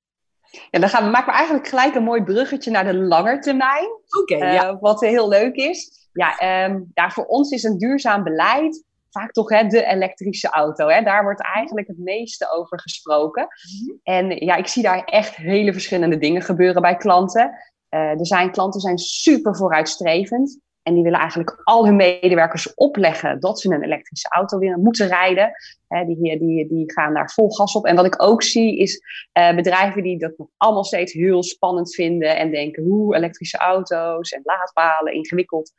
Ja, 0.71 0.81
dan 0.81 0.89
gaan 0.89 1.05
we, 1.05 1.11
maken 1.11 1.33
we 1.33 1.39
eigenlijk 1.39 1.69
gelijk 1.69 1.95
een 1.95 2.03
mooi 2.03 2.23
bruggetje 2.23 2.71
naar 2.71 2.85
de 2.85 2.95
langetermijn. 2.95 3.89
Oké, 4.21 4.35
okay, 4.35 4.55
ja. 4.55 4.79
wat 4.79 5.01
heel 5.01 5.29
leuk 5.29 5.55
is. 5.55 6.09
Ja, 6.13 6.65
um, 6.65 6.91
ja, 6.95 7.11
voor 7.11 7.25
ons 7.25 7.51
is 7.51 7.63
een 7.63 7.79
duurzaam 7.79 8.23
beleid 8.23 8.85
vaak 9.15 9.33
toch 9.33 9.49
hè, 9.49 9.67
de 9.67 9.85
elektrische 9.85 10.49
auto. 10.49 10.89
Hè? 10.89 11.03
Daar 11.03 11.23
wordt 11.23 11.43
eigenlijk 11.43 11.87
het 11.87 11.99
meeste 11.99 12.51
over 12.51 12.81
gesproken. 12.81 13.49
Mm-hmm. 13.49 14.01
En 14.03 14.47
ja, 14.47 14.57
ik 14.57 14.67
zie 14.67 14.83
daar 14.83 15.05
echt 15.05 15.37
hele 15.37 15.73
verschillende 15.73 16.19
dingen 16.19 16.43
gebeuren 16.43 16.83
bij 16.83 16.97
klanten. 16.97 17.51
Uh, 17.91 18.01
er 18.01 18.27
zijn 18.27 18.51
klanten 18.51 18.81
zijn 18.81 18.99
super 18.99 19.57
vooruitstrevend. 19.57 20.59
En 20.85 20.95
die 20.95 21.03
willen 21.03 21.19
eigenlijk 21.19 21.61
al 21.63 21.85
hun 21.85 21.97
medewerkers 21.97 22.75
opleggen 22.75 23.41
dat 23.41 23.61
ze 23.61 23.75
een 23.75 23.83
elektrische 23.83 24.29
auto 24.29 24.59
willen, 24.59 24.83
moeten 24.83 25.07
rijden. 25.07 25.53
He, 25.89 26.05
die, 26.05 26.39
die, 26.39 26.69
die 26.69 26.93
gaan 26.93 27.15
daar 27.15 27.31
vol 27.31 27.51
gas 27.51 27.75
op. 27.75 27.85
En 27.85 27.97
wat 27.97 28.07
ik 28.07 28.23
ook 28.23 28.43
zie 28.43 28.79
is 28.79 29.01
uh, 29.39 29.55
bedrijven 29.55 30.03
die 30.03 30.19
dat 30.19 30.39
nog 30.39 30.49
allemaal 30.57 30.85
steeds 30.85 31.13
heel 31.13 31.43
spannend 31.43 31.95
vinden. 31.95 32.37
En 32.37 32.51
denken, 32.51 32.83
hoe 32.83 33.17
elektrische 33.17 33.59
auto's 33.59 34.31
en 34.31 34.41
laadpalen, 34.45 35.13
ingewikkeld. 35.13 35.73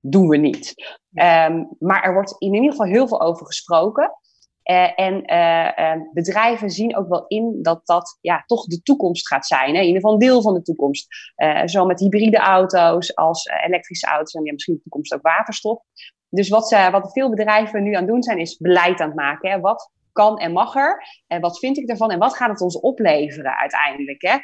Doen 0.00 0.28
we 0.28 0.36
niet. 0.36 0.74
Um, 1.12 1.68
maar 1.78 2.02
er 2.02 2.12
wordt 2.12 2.34
in 2.38 2.54
ieder 2.54 2.70
geval 2.70 2.86
heel 2.86 3.08
veel 3.08 3.20
over 3.20 3.46
gesproken. 3.46 4.12
Uh, 4.70 4.98
en 4.98 5.32
uh, 5.32 5.70
uh, 5.78 6.02
bedrijven 6.12 6.70
zien 6.70 6.96
ook 6.96 7.08
wel 7.08 7.24
in 7.26 7.58
dat 7.62 7.86
dat 7.86 8.18
ja, 8.20 8.42
toch 8.46 8.64
de 8.64 8.82
toekomst 8.82 9.28
gaat 9.28 9.46
zijn. 9.46 9.74
Hè? 9.74 9.80
In 9.80 9.86
ieder 9.86 9.94
geval 9.94 10.12
een 10.12 10.18
deel 10.18 10.42
van 10.42 10.54
de 10.54 10.62
toekomst. 10.62 11.06
zowel 11.64 11.86
met 11.86 12.00
hybride 12.00 12.38
auto's 12.38 13.16
als 13.16 13.50
elektrische 13.64 14.06
auto's 14.06 14.32
en 14.32 14.42
misschien 14.42 14.74
in 14.74 14.78
de 14.78 14.90
toekomst 14.90 15.14
ook 15.14 15.22
waterstof. 15.22 15.82
Dus 16.28 16.48
wat, 16.48 16.68
ze, 16.68 16.88
wat 16.90 17.12
veel 17.12 17.30
bedrijven 17.30 17.82
nu 17.82 17.92
aan 17.92 18.02
het 18.02 18.10
doen 18.10 18.22
zijn, 18.22 18.38
is 18.38 18.56
beleid 18.56 19.00
aan 19.00 19.06
het 19.06 19.16
maken. 19.16 19.50
Hè? 19.50 19.60
Wat 19.60 19.90
kan 20.12 20.38
en 20.38 20.52
mag 20.52 20.74
er? 20.74 21.04
En 21.26 21.40
wat 21.40 21.58
vind 21.58 21.78
ik 21.78 21.88
ervan? 21.88 22.10
En 22.10 22.18
wat 22.18 22.36
gaat 22.36 22.50
het 22.50 22.60
ons 22.60 22.80
opleveren 22.80 23.56
uiteindelijk? 23.56 24.22
Hè? 24.22 24.36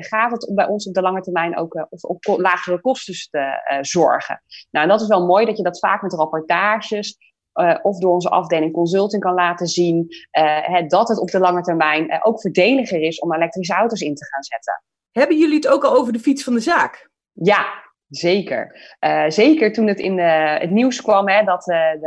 gaat 0.00 0.30
het 0.30 0.54
bij 0.54 0.66
ons 0.66 0.86
op 0.86 0.94
de 0.94 1.02
lange 1.02 1.20
termijn 1.20 1.58
ook 1.58 1.86
op, 1.90 2.24
op 2.26 2.38
lagere 2.38 2.80
kosten 2.80 3.14
te 3.14 3.78
zorgen? 3.80 4.42
Nou, 4.70 4.84
en 4.84 4.90
dat 4.90 5.00
is 5.00 5.08
wel 5.08 5.26
mooi 5.26 5.46
dat 5.46 5.56
je 5.56 5.62
dat 5.62 5.78
vaak 5.78 6.02
met 6.02 6.12
rapportages 6.12 7.16
uh, 7.60 7.78
of 7.82 7.98
door 7.98 8.12
onze 8.12 8.28
afdeling 8.28 8.72
consulting 8.72 9.22
kan 9.22 9.34
laten 9.34 9.66
zien 9.66 10.06
uh, 10.38 10.88
dat 10.88 11.08
het 11.08 11.18
op 11.18 11.30
de 11.30 11.38
lange 11.38 11.62
termijn 11.62 12.10
uh, 12.10 12.18
ook 12.22 12.40
verdeliger 12.40 13.00
is 13.00 13.18
om 13.18 13.34
elektrische 13.34 13.74
auto's 13.74 14.00
in 14.00 14.14
te 14.14 14.24
gaan 14.24 14.42
zetten. 14.42 14.82
Hebben 15.10 15.38
jullie 15.38 15.56
het 15.56 15.68
ook 15.68 15.84
al 15.84 15.96
over 15.96 16.12
de 16.12 16.18
fiets 16.18 16.44
van 16.44 16.52
de 16.52 16.60
zaak? 16.60 17.10
Ja, 17.32 17.66
zeker. 18.08 18.96
zeker 19.28 19.72
toen 19.72 19.86
het 19.86 19.98
in 19.98 20.16
de, 20.16 20.56
het 20.60 20.70
nieuws 20.70 21.02
kwam 21.02 21.28
hè, 21.28 21.44
dat 21.44 21.62
de, 21.64 21.98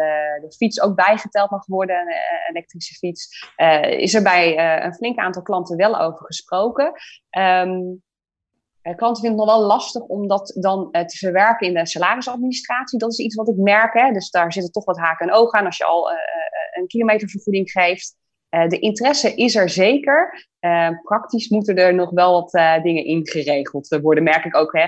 de, 0.41 0.53
fiets 0.55 0.81
ook 0.81 0.95
bijgeteld 0.95 1.49
mag 1.49 1.65
worden, 1.65 1.99
een 1.99 2.15
elektrische 2.49 2.93
fiets, 2.93 3.51
is 3.81 4.13
er 4.13 4.23
bij 4.23 4.59
een 4.83 4.93
flink 4.93 5.17
aantal 5.17 5.41
klanten 5.41 5.77
wel 5.77 5.99
over 5.99 6.25
gesproken. 6.25 6.91
Um, 7.37 8.01
klanten 8.81 9.21
vinden 9.21 9.39
het 9.39 9.47
nog 9.47 9.57
wel 9.57 9.67
lastig 9.67 10.01
om 10.01 10.27
dat 10.27 10.57
dan 10.59 10.89
uh, 10.91 11.01
te 11.01 11.17
verwerken 11.17 11.67
in 11.67 11.73
de 11.73 11.85
salarisadministratie. 11.85 12.99
Dat 12.99 13.11
is 13.11 13.17
iets 13.17 13.35
wat 13.35 13.49
ik 13.49 13.55
merk. 13.55 13.93
Hè? 13.93 14.11
Dus 14.11 14.29
daar 14.29 14.53
zitten 14.53 14.71
toch 14.71 14.85
wat 14.85 14.97
haken 14.97 15.27
en 15.27 15.33
ogen 15.33 15.59
aan 15.59 15.65
als 15.65 15.77
je 15.77 15.85
al 15.85 16.11
uh, 16.11 16.17
een 16.71 16.87
kilometervergoeding 16.87 17.71
geeft. 17.71 18.15
de 18.49 18.79
interesse 18.79 19.35
is 19.35 19.55
er 19.55 19.69
zeker. 19.69 20.47
praktisch 21.03 21.49
moeten 21.49 21.75
er 21.75 21.93
nog 21.93 22.09
wel 22.09 22.31
wat 22.31 22.51
dingen 22.83 23.05
ingeregeld 23.05 23.99
worden. 24.01 24.23
Merk 24.23 24.45
ik 24.45 24.55
ook 24.55 24.73
hè, 24.73 24.87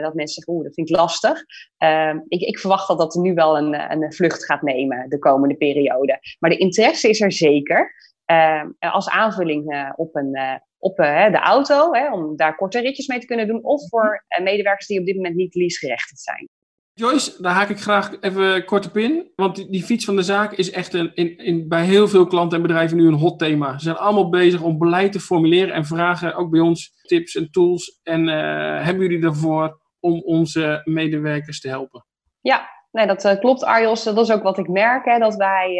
dat 0.00 0.14
mensen 0.14 0.34
zeggen, 0.34 0.54
oeh, 0.54 0.64
dat 0.64 0.74
vind 0.74 0.88
ik 0.88 0.96
lastig. 0.96 1.44
Ehm, 1.76 2.18
ik, 2.28 2.40
ik, 2.40 2.58
verwacht 2.58 2.88
dat 2.88 2.98
dat 2.98 3.14
nu 3.14 3.34
wel 3.34 3.58
een, 3.58 3.92
een 3.92 4.12
vlucht 4.12 4.44
gaat 4.44 4.62
nemen 4.62 5.08
de 5.08 5.18
komende 5.18 5.56
periode. 5.56 6.18
Maar 6.38 6.50
de 6.50 6.56
interesse 6.56 7.08
is 7.08 7.20
er 7.20 7.32
zeker. 7.32 7.94
Ehm, 8.24 8.70
als 8.78 9.08
aanvulling 9.08 9.92
op 9.96 10.14
een 10.14 10.60
op 10.84 10.98
uh, 10.98 11.30
de 11.30 11.38
auto, 11.38 11.92
hè, 11.92 12.12
om 12.12 12.36
daar 12.36 12.56
korte 12.56 12.80
ritjes 12.80 13.06
mee 13.06 13.18
te 13.18 13.26
kunnen 13.26 13.46
doen, 13.46 13.64
of 13.64 13.88
voor 13.88 14.24
uh, 14.38 14.44
medewerkers 14.44 14.86
die 14.86 15.00
op 15.00 15.06
dit 15.06 15.16
moment 15.16 15.34
niet 15.34 15.54
leasegerechtigd 15.54 16.20
zijn. 16.20 16.48
Joyce, 16.92 17.42
daar 17.42 17.52
haak 17.52 17.68
ik 17.68 17.80
graag 17.80 18.20
even 18.20 18.64
kort 18.64 18.86
op 18.86 18.96
in. 18.96 19.32
Want 19.34 19.56
die, 19.56 19.70
die 19.70 19.82
fiets 19.82 20.04
van 20.04 20.16
de 20.16 20.22
zaak 20.22 20.52
is 20.52 20.70
echt 20.70 20.94
een, 20.94 21.14
in, 21.14 21.36
in, 21.36 21.68
bij 21.68 21.84
heel 21.84 22.08
veel 22.08 22.26
klanten 22.26 22.56
en 22.56 22.66
bedrijven 22.66 22.96
nu 22.96 23.06
een 23.06 23.14
hot 23.14 23.38
thema. 23.38 23.72
Ze 23.72 23.84
zijn 23.84 23.96
allemaal 23.96 24.28
bezig 24.28 24.62
om 24.62 24.78
beleid 24.78 25.12
te 25.12 25.20
formuleren 25.20 25.74
en 25.74 25.84
vragen 25.84 26.34
ook 26.34 26.50
bij 26.50 26.60
ons 26.60 26.92
tips 27.02 27.34
en 27.34 27.50
tools. 27.50 28.00
En 28.02 28.28
uh, 28.28 28.84
hebben 28.84 29.02
jullie 29.02 29.20
daarvoor 29.20 29.80
om 30.00 30.22
onze 30.24 30.80
medewerkers 30.84 31.60
te 31.60 31.68
helpen? 31.68 32.06
Ja, 32.40 32.68
nee, 32.90 33.06
dat 33.06 33.38
klopt 33.38 33.64
Arjos. 33.64 34.04
Dat 34.04 34.18
is 34.18 34.32
ook 34.32 34.42
wat 34.42 34.58
ik 34.58 34.68
merk, 34.68 35.04
hè, 35.04 35.18
dat 35.18 35.34
wij 35.36 35.78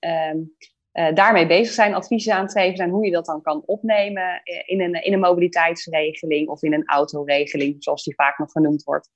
ehm, 0.00 0.36
uh, 0.36 0.42
daarmee 0.92 1.46
bezig 1.46 1.74
zijn, 1.74 1.94
adviezen 1.94 2.34
aan 2.34 2.42
het 2.42 2.52
geven 2.52 2.76
zijn 2.76 2.90
hoe 2.90 3.04
je 3.04 3.10
dat 3.10 3.26
dan 3.26 3.42
kan 3.42 3.62
opnemen 3.66 4.40
in 4.66 4.80
een, 4.80 5.02
in 5.02 5.12
een 5.12 5.20
mobiliteitsregeling 5.20 6.48
of 6.48 6.62
in 6.62 6.72
een 6.72 6.86
autoregeling, 6.86 7.76
zoals 7.78 8.04
die 8.04 8.14
vaak 8.14 8.38
nog 8.38 8.50
genoemd 8.50 8.82
wordt. 8.82 9.08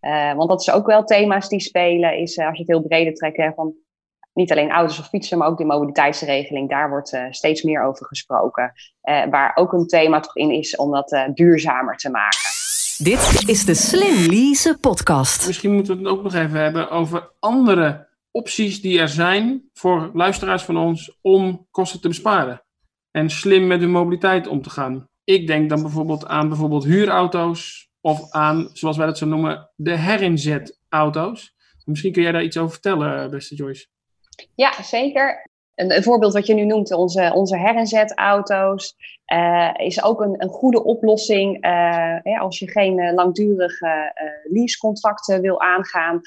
Uh, 0.00 0.34
want 0.34 0.48
dat 0.48 0.60
is 0.60 0.70
ook 0.70 0.86
wel 0.86 1.04
thema's 1.04 1.48
die 1.48 1.60
spelen, 1.60 2.18
is 2.18 2.36
uh, 2.36 2.46
als 2.46 2.54
je 2.54 2.62
het 2.62 2.70
heel 2.70 2.82
breder 2.82 3.14
trekt, 3.14 3.54
van 3.54 3.74
niet 4.32 4.52
alleen 4.52 4.70
auto's 4.70 4.98
of 4.98 5.08
fietsen, 5.08 5.38
maar 5.38 5.48
ook 5.48 5.56
die 5.56 5.66
mobiliteitsregeling. 5.66 6.68
Daar 6.68 6.88
wordt 6.88 7.18
steeds 7.30 7.62
meer 7.62 7.84
over 7.84 8.06
gesproken. 8.06 8.72
waar 9.30 9.52
ook 9.54 9.72
een 9.72 9.86
thema 9.86 10.20
toch 10.20 10.36
in 10.36 10.50
is 10.50 10.76
om 10.76 10.90
dat 10.90 11.30
duurzamer 11.34 11.96
te 11.96 12.10
maken. 12.10 12.38
Dit 12.98 13.48
is 13.48 13.64
de 13.64 13.74
Slim 13.74 14.30
Lease 14.30 14.78
podcast. 14.80 15.46
Misschien 15.46 15.74
moeten 15.74 15.96
we 15.96 16.02
het 16.02 16.12
ook 16.12 16.22
nog 16.22 16.34
even 16.34 16.60
hebben 16.60 16.90
over 16.90 17.30
andere 17.40 18.08
opties 18.32 18.80
die 18.80 18.98
er 18.98 19.08
zijn 19.08 19.68
voor 19.72 20.10
luisteraars 20.14 20.62
van 20.62 20.76
ons 20.76 21.18
om 21.20 21.66
kosten 21.70 22.00
te 22.00 22.08
besparen. 22.08 22.64
En 23.10 23.30
slim 23.30 23.66
met 23.66 23.80
hun 23.80 23.90
mobiliteit 23.90 24.46
om 24.46 24.62
te 24.62 24.70
gaan. 24.70 25.08
Ik 25.24 25.46
denk 25.46 25.68
dan 25.68 25.82
bijvoorbeeld 25.82 26.26
aan 26.26 26.48
bijvoorbeeld 26.48 26.84
huurauto's 26.84 27.90
of 28.00 28.30
aan, 28.30 28.68
zoals 28.72 28.96
wij 28.96 29.06
dat 29.06 29.18
zo 29.18 29.26
noemen, 29.26 29.70
de 29.76 29.96
herinzetauto's. 29.96 31.54
Misschien 31.84 32.12
kun 32.12 32.22
jij 32.22 32.32
daar 32.32 32.42
iets 32.42 32.56
over 32.56 32.72
vertellen, 32.72 33.30
beste 33.30 33.54
Joyce. 33.54 33.86
Ja, 34.54 34.82
zeker. 34.82 35.50
Een, 35.74 36.02
voorbeeld 36.02 36.32
wat 36.32 36.46
je 36.46 36.54
nu 36.54 36.64
noemt, 36.64 36.92
onze, 36.92 37.32
onze 37.34 37.58
herinzetauto's, 37.58 38.94
uh, 39.34 39.70
is 39.76 40.02
ook 40.02 40.20
een, 40.20 40.42
een 40.42 40.48
goede 40.48 40.84
oplossing 40.84 41.66
uh, 41.66 42.40
als 42.40 42.58
je 42.58 42.70
geen 42.70 42.98
uh, 42.98 43.12
langdurige 43.12 44.12
leasecontracten 44.44 45.40
wil 45.40 45.60
aangaan. 45.60 46.20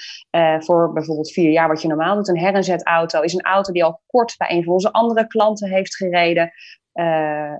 voor 0.59 0.93
bijvoorbeeld 0.93 1.31
vier 1.31 1.51
jaar, 1.51 1.67
wat 1.67 1.81
je 1.81 1.87
normaal 1.87 2.15
doet. 2.15 2.27
Een 2.27 2.37
herinzetauto 2.37 3.21
is 3.21 3.33
een 3.33 3.41
auto 3.41 3.73
die 3.73 3.83
al 3.83 4.01
kort 4.07 4.35
bij 4.37 4.51
een 4.51 4.63
van 4.63 4.73
onze 4.73 4.91
andere 4.91 5.27
klanten 5.27 5.69
heeft 5.69 5.95
gereden. 5.95 6.51
Uh, 6.95 7.53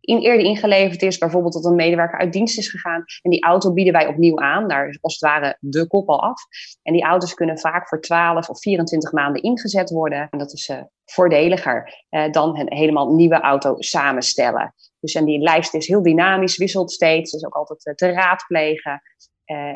in, 0.00 0.18
eerder 0.18 0.46
ingeleverd 0.46 1.02
is, 1.02 1.18
bijvoorbeeld 1.18 1.52
dat 1.52 1.64
een 1.64 1.74
medewerker 1.74 2.18
uit 2.18 2.32
dienst 2.32 2.58
is 2.58 2.68
gegaan. 2.68 3.04
En 3.22 3.30
die 3.30 3.42
auto 3.42 3.72
bieden 3.72 3.92
wij 3.92 4.06
opnieuw 4.06 4.38
aan, 4.38 4.68
daar 4.68 4.88
is 4.88 4.98
als 5.00 5.12
het 5.12 5.22
ware 5.22 5.56
de 5.60 5.86
kop 5.86 6.08
al 6.08 6.22
af. 6.22 6.42
En 6.82 6.92
die 6.92 7.02
auto's 7.02 7.34
kunnen 7.34 7.58
vaak 7.58 7.88
voor 7.88 8.00
12 8.00 8.48
of 8.48 8.60
24 8.60 9.12
maanden 9.12 9.42
ingezet 9.42 9.90
worden. 9.90 10.28
En 10.30 10.38
dat 10.38 10.52
is 10.52 10.68
uh, 10.68 10.82
voordeliger 11.04 12.04
dan 12.30 12.58
een 12.58 12.72
helemaal 12.72 13.14
nieuwe 13.14 13.40
auto 13.40 13.74
samenstellen. 13.78 14.74
Dus 15.00 15.14
en 15.14 15.24
die 15.24 15.38
lijst 15.38 15.74
is 15.74 15.86
heel 15.86 16.02
dynamisch, 16.02 16.56
wisselt 16.56 16.92
steeds, 16.92 17.30
dus 17.30 17.44
ook 17.44 17.54
altijd 17.54 17.98
te 17.98 18.12
raadplegen. 18.12 19.02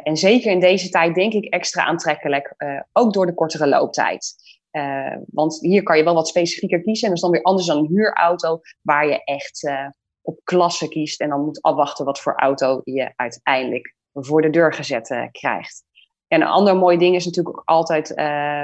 en 0.03 0.17
zeker 0.17 0.51
in 0.51 0.61
deze 0.61 0.89
tijd 0.89 1.15
denk 1.15 1.33
ik 1.33 1.45
extra 1.45 1.85
aantrekkelijk, 1.85 2.55
ook 2.93 3.13
door 3.13 3.27
de 3.27 3.35
kortere 3.35 3.69
looptijd. 3.69 4.35
Uh, 4.77 5.17
want 5.27 5.61
hier 5.61 5.83
kan 5.83 5.97
je 5.97 6.05
wel 6.05 6.15
wat 6.15 6.29
specifieker 6.29 6.83
kiezen. 6.83 7.03
En 7.03 7.09
dat 7.09 7.17
is 7.17 7.23
dan 7.23 7.31
weer 7.31 7.43
anders 7.43 7.67
dan 7.67 7.79
een 7.79 7.87
huurauto, 7.87 8.61
waar 8.83 9.07
je 9.07 9.25
echt 9.25 9.63
uh, 9.63 9.89
op 10.23 10.41
klasse 10.45 10.89
kiest. 10.89 11.21
En 11.21 11.29
dan 11.29 11.45
moet 11.45 11.63
afwachten 11.63 12.05
wat 12.05 12.21
voor 12.21 12.35
auto 12.35 12.81
je 12.85 13.13
uiteindelijk 13.17 13.95
voor 14.13 14.43
de 14.43 14.51
deur 14.51 14.73
gezet 14.73 15.11
uh, 15.11 15.25
krijgt. 15.31 15.85
En 16.29 16.41
een 16.41 16.47
ander 16.47 16.77
mooi 16.77 16.99
ding 16.99 17.15
is 17.15 17.25
natuurlijk 17.25 17.59
ook 17.59 17.63
altijd, 17.65 18.09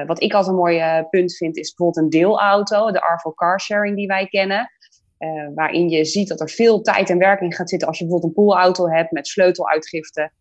wat 0.06 0.22
ik 0.22 0.32
altijd 0.32 0.52
een 0.52 0.60
mooi 0.60 1.06
punt 1.10 1.36
vind, 1.36 1.56
is 1.56 1.74
bijvoorbeeld 1.74 2.04
een 2.04 2.20
deelauto, 2.20 2.90
de 2.90 3.02
Arvo 3.02 3.32
Carsharing 3.32 3.96
die 3.96 4.06
wij 4.06 4.26
kennen. 4.26 4.70
waarin 5.54 5.88
je 5.88 6.04
ziet 6.04 6.28
dat 6.28 6.40
er 6.40 6.50
veel 6.50 6.80
tijd 6.80 7.10
en 7.10 7.18
werking 7.18 7.56
gaat 7.56 7.68
zitten 7.68 7.88
als 7.88 7.98
je 7.98 8.04
bijvoorbeeld 8.04 8.36
een 8.36 8.44
poolauto 8.44 8.88
hebt 8.88 9.10
met 9.10 9.26
sleuteluitgifte 9.26 10.32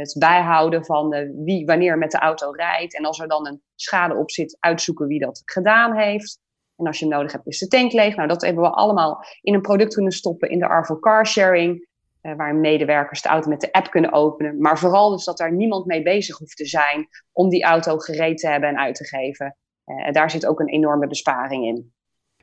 het 0.00 0.16
bijhouden 0.18 0.84
van 0.84 1.10
de, 1.10 1.42
wie 1.44 1.66
wanneer 1.66 1.98
met 1.98 2.10
de 2.10 2.18
auto 2.18 2.50
rijdt. 2.50 2.96
En 2.96 3.04
als 3.04 3.20
er 3.20 3.28
dan 3.28 3.46
een 3.46 3.62
schade 3.74 4.14
op 4.14 4.30
zit, 4.30 4.56
uitzoeken 4.60 5.06
wie 5.06 5.18
dat 5.18 5.42
gedaan 5.44 5.96
heeft. 5.96 6.38
En 6.76 6.86
als 6.86 6.98
je 6.98 7.06
hem 7.06 7.14
nodig 7.14 7.32
hebt, 7.32 7.46
is 7.46 7.58
de 7.58 7.66
tank 7.66 7.92
leeg. 7.92 8.16
Nou, 8.16 8.28
dat 8.28 8.42
hebben 8.42 8.62
we 8.62 8.70
allemaal 8.70 9.24
in 9.40 9.54
een 9.54 9.60
product 9.60 9.94
kunnen 9.94 10.12
stoppen 10.12 10.50
in 10.50 10.58
de 10.58 10.68
Arvo 10.68 10.98
Carsharing. 10.98 11.88
Uh, 12.22 12.36
waar 12.36 12.54
medewerkers 12.54 13.22
de 13.22 13.28
auto 13.28 13.48
met 13.48 13.60
de 13.60 13.72
app 13.72 13.90
kunnen 13.90 14.12
openen. 14.12 14.60
Maar 14.60 14.78
vooral 14.78 15.10
dus 15.10 15.24
dat 15.24 15.38
daar 15.38 15.52
niemand 15.52 15.86
mee 15.86 16.02
bezig 16.02 16.38
hoeft 16.38 16.56
te 16.56 16.66
zijn 16.66 17.08
om 17.32 17.48
die 17.48 17.64
auto 17.64 17.98
gereed 17.98 18.38
te 18.38 18.48
hebben 18.48 18.68
en 18.68 18.78
uit 18.78 18.94
te 18.94 19.04
geven. 19.04 19.56
Uh, 19.86 20.12
daar 20.12 20.30
zit 20.30 20.46
ook 20.46 20.60
een 20.60 20.68
enorme 20.68 21.06
besparing 21.06 21.64
in. 21.64 21.92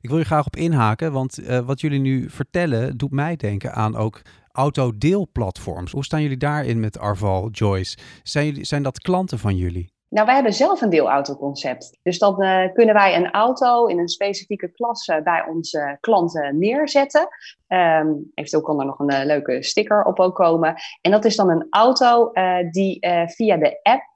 Ik 0.01 0.09
wil 0.09 0.17
je 0.17 0.25
graag 0.25 0.45
op 0.45 0.55
inhaken, 0.55 1.11
want 1.11 1.39
uh, 1.39 1.59
wat 1.59 1.81
jullie 1.81 1.99
nu 1.99 2.29
vertellen 2.29 2.97
doet 2.97 3.11
mij 3.11 3.35
denken 3.35 3.73
aan 3.73 3.95
ook 3.95 4.21
autodeelplatforms. 4.53 5.91
Hoe 5.91 6.03
staan 6.03 6.21
jullie 6.21 6.37
daarin 6.37 6.79
met 6.79 6.99
Arval, 6.99 7.49
Joyce? 7.49 7.97
Zijn, 8.23 8.45
jullie, 8.45 8.65
zijn 8.65 8.83
dat 8.83 8.99
klanten 8.99 9.39
van 9.39 9.55
jullie? 9.55 9.91
Nou, 10.09 10.25
wij 10.25 10.35
hebben 10.35 10.53
zelf 10.53 10.81
een 10.81 10.89
deelautoconcept. 10.89 11.99
Dus 12.03 12.19
dan 12.19 12.43
uh, 12.43 12.73
kunnen 12.73 12.95
wij 12.95 13.15
een 13.15 13.31
auto 13.31 13.85
in 13.85 13.99
een 13.99 14.07
specifieke 14.07 14.71
klasse 14.71 15.21
bij 15.23 15.45
onze 15.49 15.97
klanten 15.99 16.59
neerzetten. 16.59 17.27
Um, 17.67 18.31
eventueel 18.33 18.63
kan 18.63 18.79
er 18.79 18.85
nog 18.85 18.99
een 18.99 19.11
uh, 19.11 19.25
leuke 19.25 19.63
sticker 19.63 20.03
op 20.03 20.19
ook 20.19 20.35
komen. 20.35 20.75
En 21.01 21.11
dat 21.11 21.25
is 21.25 21.35
dan 21.35 21.49
een 21.49 21.67
auto 21.69 22.29
uh, 22.33 22.69
die 22.71 23.07
via 23.25 23.57
de 23.57 23.79
app 23.81 24.11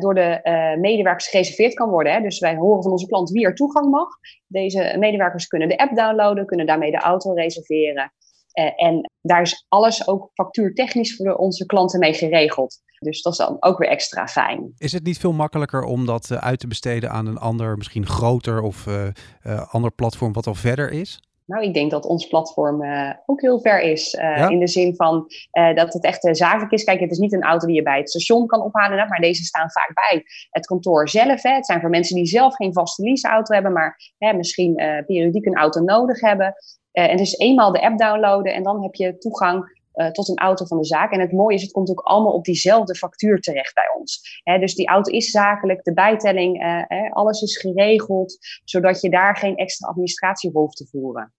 door 0.00 0.14
de 0.14 0.40
medewerkers 0.80 1.28
gereserveerd 1.28 1.74
kan 1.74 1.88
worden. 1.88 2.12
Hè. 2.12 2.20
Dus 2.20 2.38
wij 2.38 2.56
horen 2.56 2.82
van 2.82 2.92
onze 2.92 3.06
klant 3.06 3.30
wie 3.30 3.44
er 3.44 3.54
toegang 3.54 3.90
mag. 3.90 4.08
Deze 4.46 4.96
medewerkers 4.98 5.46
kunnen 5.46 5.68
de 5.68 5.78
app 5.78 5.96
downloaden, 5.96 6.46
kunnen 6.46 6.66
daarmee 6.66 6.90
de 6.90 6.98
auto 6.98 7.32
reserveren. 7.32 8.12
Uh, 8.58 8.82
en 8.82 9.10
daar 9.20 9.42
is 9.42 9.64
alles 9.68 10.08
ook 10.08 10.30
factuurtechnisch 10.34 11.16
voor 11.16 11.34
onze 11.34 11.66
klanten 11.66 11.98
mee 11.98 12.14
geregeld. 12.14 12.76
Dus 12.98 13.22
dat 13.22 13.32
is 13.32 13.38
dan 13.38 13.56
ook 13.60 13.78
weer 13.78 13.88
extra 13.88 14.26
fijn. 14.26 14.72
Is 14.78 14.92
het 14.92 15.04
niet 15.04 15.18
veel 15.18 15.32
makkelijker 15.32 15.82
om 15.82 16.06
dat 16.06 16.28
uh, 16.32 16.38
uit 16.38 16.58
te 16.60 16.66
besteden 16.66 17.10
aan 17.10 17.26
een 17.26 17.38
ander, 17.38 17.76
misschien 17.76 18.06
groter 18.06 18.62
of 18.62 18.86
uh, 18.86 19.72
ander 19.72 19.90
platform 19.92 20.32
wat 20.32 20.46
al 20.46 20.54
verder 20.54 20.90
is? 20.90 21.20
Nou, 21.48 21.64
ik 21.64 21.74
denk 21.74 21.90
dat 21.90 22.04
ons 22.04 22.26
platform 22.26 22.82
uh, 22.82 23.12
ook 23.26 23.40
heel 23.40 23.60
ver 23.60 23.80
is. 23.80 24.14
Uh, 24.14 24.22
ja? 24.22 24.48
In 24.48 24.58
de 24.58 24.68
zin 24.68 24.96
van 24.96 25.26
uh, 25.58 25.74
dat 25.74 25.92
het 25.92 26.04
echt 26.04 26.28
zakelijk 26.30 26.72
is. 26.72 26.84
Kijk, 26.84 27.00
het 27.00 27.10
is 27.10 27.18
niet 27.18 27.32
een 27.32 27.42
auto 27.42 27.66
die 27.66 27.76
je 27.76 27.82
bij 27.82 27.98
het 27.98 28.10
station 28.10 28.46
kan 28.46 28.62
ophalen, 28.62 29.08
maar 29.08 29.20
deze 29.20 29.44
staan 29.44 29.70
vaak 29.70 29.90
bij 29.94 30.22
het 30.50 30.66
kantoor 30.66 31.08
zelf. 31.08 31.42
Hè. 31.42 31.54
Het 31.54 31.66
zijn 31.66 31.80
voor 31.80 31.90
mensen 31.90 32.16
die 32.16 32.26
zelf 32.26 32.54
geen 32.54 32.72
vaste 32.72 33.02
leaseauto 33.02 33.54
hebben, 33.54 33.72
maar 33.72 34.12
hè, 34.18 34.32
misschien 34.32 34.74
periodiek 35.06 35.46
een 35.46 35.56
auto 35.56 35.80
nodig 35.80 36.20
hebben. 36.20 36.54
En 36.92 37.16
dus 37.16 37.38
eenmaal 37.38 37.72
de 37.72 37.82
app 37.82 37.98
downloaden 37.98 38.54
en 38.54 38.62
dan 38.62 38.82
heb 38.82 38.94
je 38.94 39.18
toegang 39.18 39.76
tot 40.12 40.28
een 40.28 40.38
auto 40.38 40.64
van 40.64 40.78
de 40.78 40.84
zaak. 40.84 41.12
En 41.12 41.20
het 41.20 41.32
mooie 41.32 41.54
is, 41.54 41.62
het 41.62 41.72
komt 41.72 41.90
ook 41.90 42.00
allemaal 42.00 42.32
op 42.32 42.44
diezelfde 42.44 42.94
factuur 42.94 43.40
terecht 43.40 43.74
bij 43.74 43.90
ons. 43.98 44.42
Dus 44.60 44.74
die 44.74 44.88
auto 44.88 45.12
is 45.12 45.30
zakelijk, 45.30 45.84
de 45.84 45.92
bijtelling, 45.92 46.84
alles 47.12 47.42
is 47.42 47.56
geregeld, 47.56 48.38
zodat 48.64 49.00
je 49.00 49.10
daar 49.10 49.36
geen 49.36 49.56
extra 49.56 49.88
administratie 49.88 50.50
hoeft 50.50 50.76
te 50.76 50.86
voeren. 50.86 51.34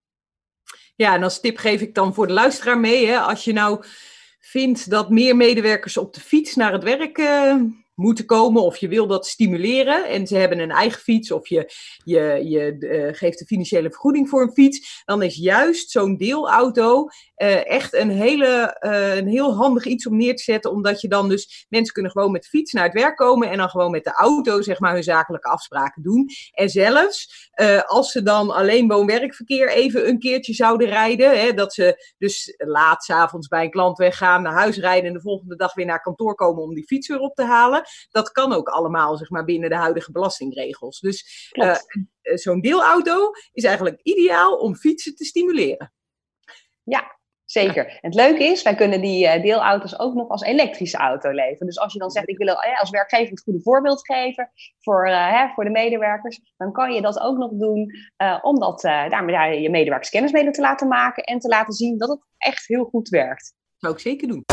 Ja, 0.95 1.15
en 1.15 1.23
als 1.23 1.39
tip 1.39 1.57
geef 1.57 1.81
ik 1.81 1.95
dan 1.95 2.13
voor 2.13 2.27
de 2.27 2.33
luisteraar 2.33 2.79
mee. 2.79 3.07
Hè, 3.07 3.17
als 3.17 3.43
je 3.43 3.53
nou 3.53 3.83
vindt 4.39 4.89
dat 4.89 5.09
meer 5.09 5.35
medewerkers 5.35 5.97
op 5.97 6.13
de 6.13 6.21
fiets 6.21 6.55
naar 6.55 6.71
het 6.71 6.83
werk 6.83 7.17
moeten 7.99 8.25
komen 8.25 8.61
of 8.61 8.77
je 8.77 8.87
wil 8.87 9.07
dat 9.07 9.27
stimuleren 9.27 10.07
en 10.07 10.27
ze 10.27 10.35
hebben 10.35 10.59
een 10.59 10.71
eigen 10.71 11.01
fiets 11.01 11.31
of 11.31 11.47
je, 11.47 11.71
je, 12.03 12.41
je 12.43 12.75
uh, 12.79 13.17
geeft 13.17 13.39
de 13.39 13.45
financiële 13.45 13.89
vergoeding 13.89 14.29
voor 14.29 14.41
een 14.41 14.53
fiets, 14.53 15.03
dan 15.05 15.21
is 15.21 15.35
juist 15.35 15.91
zo'n 15.91 16.17
deelauto 16.17 17.07
uh, 17.37 17.67
echt 17.69 17.93
een, 17.93 18.09
hele, 18.09 18.77
uh, 18.85 19.15
een 19.15 19.27
heel 19.27 19.55
handig 19.55 19.85
iets 19.85 20.07
om 20.07 20.17
neer 20.17 20.35
te 20.35 20.43
zetten, 20.43 20.71
omdat 20.71 21.01
je 21.01 21.07
dan 21.07 21.29
dus 21.29 21.65
mensen 21.69 21.93
kunnen 21.93 22.11
gewoon 22.11 22.31
met 22.31 22.47
fiets 22.47 22.73
naar 22.73 22.83
het 22.83 22.93
werk 22.93 23.17
komen 23.17 23.49
en 23.49 23.57
dan 23.57 23.69
gewoon 23.69 23.91
met 23.91 24.03
de 24.03 24.13
auto 24.13 24.61
zeg 24.61 24.79
maar 24.79 24.93
hun 24.93 25.03
zakelijke 25.03 25.49
afspraken 25.49 26.03
doen. 26.03 26.27
En 26.51 26.69
zelfs 26.69 27.49
als 27.85 28.11
ze 28.11 28.23
dan 28.23 28.51
alleen 28.51 28.87
woon-werkverkeer 28.87 29.69
even 29.69 30.07
een 30.07 30.19
keertje 30.19 30.53
zouden 30.53 30.87
rijden, 30.87 31.39
hè, 31.39 31.53
dat 31.53 31.73
ze 31.73 32.13
dus 32.17 32.53
laat 32.57 33.03
s'avonds 33.03 33.47
bij 33.47 33.63
een 33.63 33.71
klant 33.71 33.97
weggaan, 33.97 34.41
naar 34.41 34.53
huis 34.53 34.77
rijden 34.77 35.07
en 35.07 35.13
de 35.13 35.21
volgende 35.21 35.55
dag 35.55 35.73
weer 35.73 35.85
naar 35.85 36.01
kantoor 36.01 36.35
komen 36.35 36.63
om 36.63 36.73
die 36.73 36.85
fiets 36.85 37.07
weer 37.07 37.19
op 37.19 37.35
te 37.35 37.43
halen, 37.43 37.83
dat 38.11 38.31
kan 38.31 38.53
ook 38.53 38.67
allemaal 38.67 39.17
zeg 39.17 39.29
maar, 39.29 39.45
binnen 39.45 39.69
de 39.69 39.75
huidige 39.75 40.11
belastingregels. 40.11 40.99
Dus 40.99 41.49
uh, 41.51 41.75
zo'n 42.21 42.61
deelauto 42.61 43.31
is 43.51 43.63
eigenlijk 43.63 43.99
ideaal 44.03 44.57
om 44.57 44.75
fietsen 44.75 45.15
te 45.15 45.25
stimuleren. 45.25 45.93
Ja, 46.83 47.17
Zeker. 47.51 47.87
En 47.87 47.97
het 48.01 48.13
leuke 48.13 48.43
is, 48.43 48.63
wij 48.63 48.75
kunnen 48.75 49.01
die 49.01 49.25
uh, 49.25 49.41
deelauto's 49.41 49.99
ook 49.99 50.13
nog 50.13 50.29
als 50.29 50.41
elektrische 50.41 50.97
auto 50.97 51.31
leveren. 51.31 51.67
Dus 51.67 51.79
als 51.79 51.93
je 51.93 51.99
dan 51.99 52.09
zegt, 52.09 52.29
ik 52.29 52.37
wil 52.37 52.55
als 52.79 52.89
werkgever 52.89 53.29
het 53.29 53.41
goede 53.41 53.61
voorbeeld 53.61 54.05
geven 54.05 54.51
voor, 54.79 55.07
uh, 55.07 55.31
hè, 55.31 55.53
voor 55.53 55.63
de 55.63 55.69
medewerkers, 55.69 56.53
dan 56.57 56.71
kan 56.71 56.93
je 56.93 57.01
dat 57.01 57.19
ook 57.19 57.37
nog 57.37 57.51
doen, 57.51 57.91
om 58.41 58.59
dat, 58.59 58.81
daarmee 58.81 59.61
je 59.61 59.69
medewerkers 59.69 60.09
kennis 60.09 60.31
mee 60.31 60.51
te 60.51 60.61
laten 60.61 60.87
maken 60.87 61.23
en 61.23 61.39
te 61.39 61.47
laten 61.47 61.73
zien 61.73 61.97
dat 61.97 62.09
het 62.09 62.25
echt 62.37 62.67
heel 62.67 62.83
goed 62.83 63.09
werkt. 63.09 63.53
Dat 63.71 63.79
zou 63.79 63.93
ik 63.93 63.99
zeker 63.99 64.27
doen. 64.27 64.43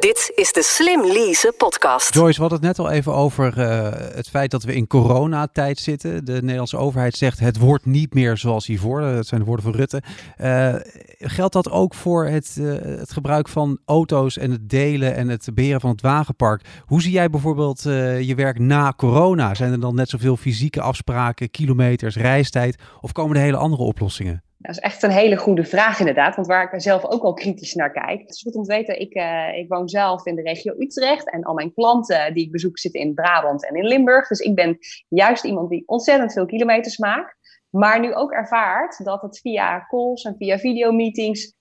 Dit 0.00 0.32
is 0.34 0.52
de 0.52 0.62
Slim 0.62 1.06
Lease 1.06 1.54
podcast. 1.56 2.14
Joyce, 2.14 2.34
we 2.34 2.40
hadden 2.40 2.58
het 2.58 2.76
net 2.76 2.86
al 2.86 2.92
even 2.92 3.14
over 3.14 3.58
uh, 3.58 3.88
het 4.14 4.28
feit 4.28 4.50
dat 4.50 4.62
we 4.62 4.74
in 4.74 4.86
coronatijd 4.86 5.78
zitten. 5.78 6.24
De 6.24 6.32
Nederlandse 6.32 6.76
overheid 6.76 7.14
zegt 7.14 7.40
het 7.40 7.58
wordt 7.58 7.86
niet 7.86 8.14
meer 8.14 8.36
zoals 8.36 8.66
hiervoor. 8.66 9.00
Dat 9.00 9.26
zijn 9.26 9.40
de 9.40 9.46
woorden 9.46 9.64
van 9.64 9.74
Rutte. 9.74 10.02
Uh, 10.40 10.74
geldt 11.18 11.52
dat 11.52 11.70
ook 11.70 11.94
voor 11.94 12.26
het, 12.26 12.58
het 12.82 13.12
gebruik 13.12 13.48
van 13.48 13.78
auto's 13.84 14.38
en 14.38 14.50
het 14.50 14.70
delen 14.70 15.14
en 15.14 15.28
het 15.28 15.48
beheren 15.54 15.80
van 15.80 15.90
het 15.90 16.00
wagenpark? 16.00 16.64
Hoe 16.84 17.02
zie 17.02 17.12
jij 17.12 17.30
bijvoorbeeld 17.30 17.82
je 17.82 18.32
werk 18.36 18.58
na 18.58 18.92
corona? 18.96 19.54
Zijn 19.54 19.72
er 19.72 19.80
dan 19.80 19.94
net 19.94 20.08
zoveel 20.08 20.36
fysieke 20.36 20.80
afspraken, 20.80 21.50
kilometers, 21.50 22.16
reistijd? 22.16 22.78
Of 23.00 23.12
komen 23.12 23.36
er 23.36 23.42
hele 23.42 23.56
andere 23.56 23.82
oplossingen? 23.82 24.42
Dat 24.66 24.74
is 24.74 24.82
echt 24.82 25.02
een 25.02 25.10
hele 25.10 25.36
goede 25.36 25.64
vraag 25.64 25.98
inderdaad, 25.98 26.36
want 26.36 26.46
waar 26.46 26.72
ik 26.72 26.80
zelf 26.80 27.04
ook 27.04 27.22
al 27.22 27.34
kritisch 27.34 27.74
naar 27.74 27.92
kijk. 27.92 28.20
Het 28.20 28.30
is 28.30 28.42
goed 28.42 28.54
om 28.54 28.62
te 28.62 28.74
weten, 28.74 29.00
ik, 29.00 29.14
uh, 29.14 29.58
ik 29.58 29.68
woon 29.68 29.88
zelf 29.88 30.26
in 30.26 30.34
de 30.34 30.42
regio 30.42 30.74
Utrecht 30.78 31.30
en 31.30 31.42
al 31.42 31.54
mijn 31.54 31.74
klanten 31.74 32.34
die 32.34 32.44
ik 32.44 32.52
bezoek 32.52 32.78
zitten 32.78 33.00
in 33.00 33.14
Brabant 33.14 33.68
en 33.68 33.74
in 33.74 33.86
Limburg. 33.86 34.28
Dus 34.28 34.40
ik 34.40 34.54
ben 34.54 34.78
juist 35.08 35.44
iemand 35.44 35.70
die 35.70 35.82
ontzettend 35.86 36.32
veel 36.32 36.46
kilometers 36.46 36.98
maakt, 36.98 37.36
maar 37.70 38.00
nu 38.00 38.14
ook 38.14 38.32
ervaart 38.32 39.04
dat 39.04 39.22
het 39.22 39.40
via 39.40 39.86
calls 39.86 40.22
en 40.22 40.36
via 40.36 40.58
videomeetings 40.58 41.54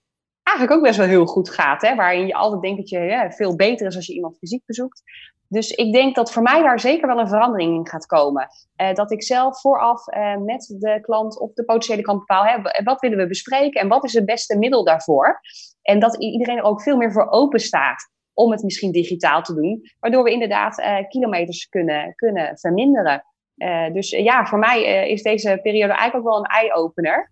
eigenlijk 0.44 0.78
ook 0.78 0.86
best 0.86 0.98
wel 0.98 1.08
heel 1.08 1.26
goed 1.26 1.50
gaat. 1.50 1.82
Hè? 1.82 1.96
Waarin 1.96 2.28
je 2.28 2.34
altijd 2.34 2.62
denkt 2.62 2.78
dat 2.78 2.90
je 2.90 3.26
veel 3.30 3.56
beter 3.56 3.88
is 3.88 3.96
als 3.96 4.08
je 4.08 4.14
iemand 4.14 4.38
fysiek 4.38 4.66
bezoekt. 4.66 5.04
Dus 5.54 5.72
ik 5.72 5.94
denk 5.94 6.16
dat 6.16 6.32
voor 6.32 6.42
mij 6.42 6.62
daar 6.62 6.80
zeker 6.80 7.08
wel 7.08 7.20
een 7.20 7.28
verandering 7.28 7.76
in 7.76 7.88
gaat 7.88 8.06
komen. 8.06 8.48
Uh, 8.82 8.94
dat 8.94 9.12
ik 9.12 9.24
zelf 9.24 9.62
vooraf 9.62 10.08
uh, 10.08 10.38
met 10.38 10.76
de 10.80 11.00
klant 11.02 11.40
of 11.40 11.54
de 11.54 11.66
potentiële 11.66 12.02
klant 12.02 12.20
bepaal, 12.20 12.46
hè, 12.46 12.84
wat 12.84 13.02
willen 13.02 13.18
we 13.18 13.28
bespreken 13.28 13.82
en 13.82 13.88
wat 13.88 14.04
is 14.04 14.14
het 14.14 14.26
beste 14.26 14.58
middel 14.58 14.84
daarvoor. 14.84 15.40
En 15.82 16.00
dat 16.00 16.18
iedereen 16.18 16.58
er 16.58 16.64
ook 16.64 16.82
veel 16.82 16.98
meer 16.98 17.12
voor 17.12 17.30
open 17.30 17.60
staat 17.60 18.12
om 18.34 18.52
het 18.52 18.64
misschien 18.64 18.92
digitaal 18.92 19.42
te 19.42 19.54
doen. 19.54 19.82
Waardoor 20.00 20.24
we 20.24 20.32
inderdaad 20.32 20.80
uh, 20.80 21.08
kilometers 21.08 21.70
kunnen, 21.70 22.16
kunnen 22.16 22.58
verminderen. 22.58 23.26
dus 23.94 24.10
ja, 24.10 24.46
voor 24.46 24.60
mij 24.60 25.10
is 25.10 25.22
deze 25.22 25.60
periode 25.62 25.94
eigenlijk 25.94 26.16
ook 26.16 26.34
wel 26.34 26.38
een 26.38 26.52
eye-opener. 26.52 27.32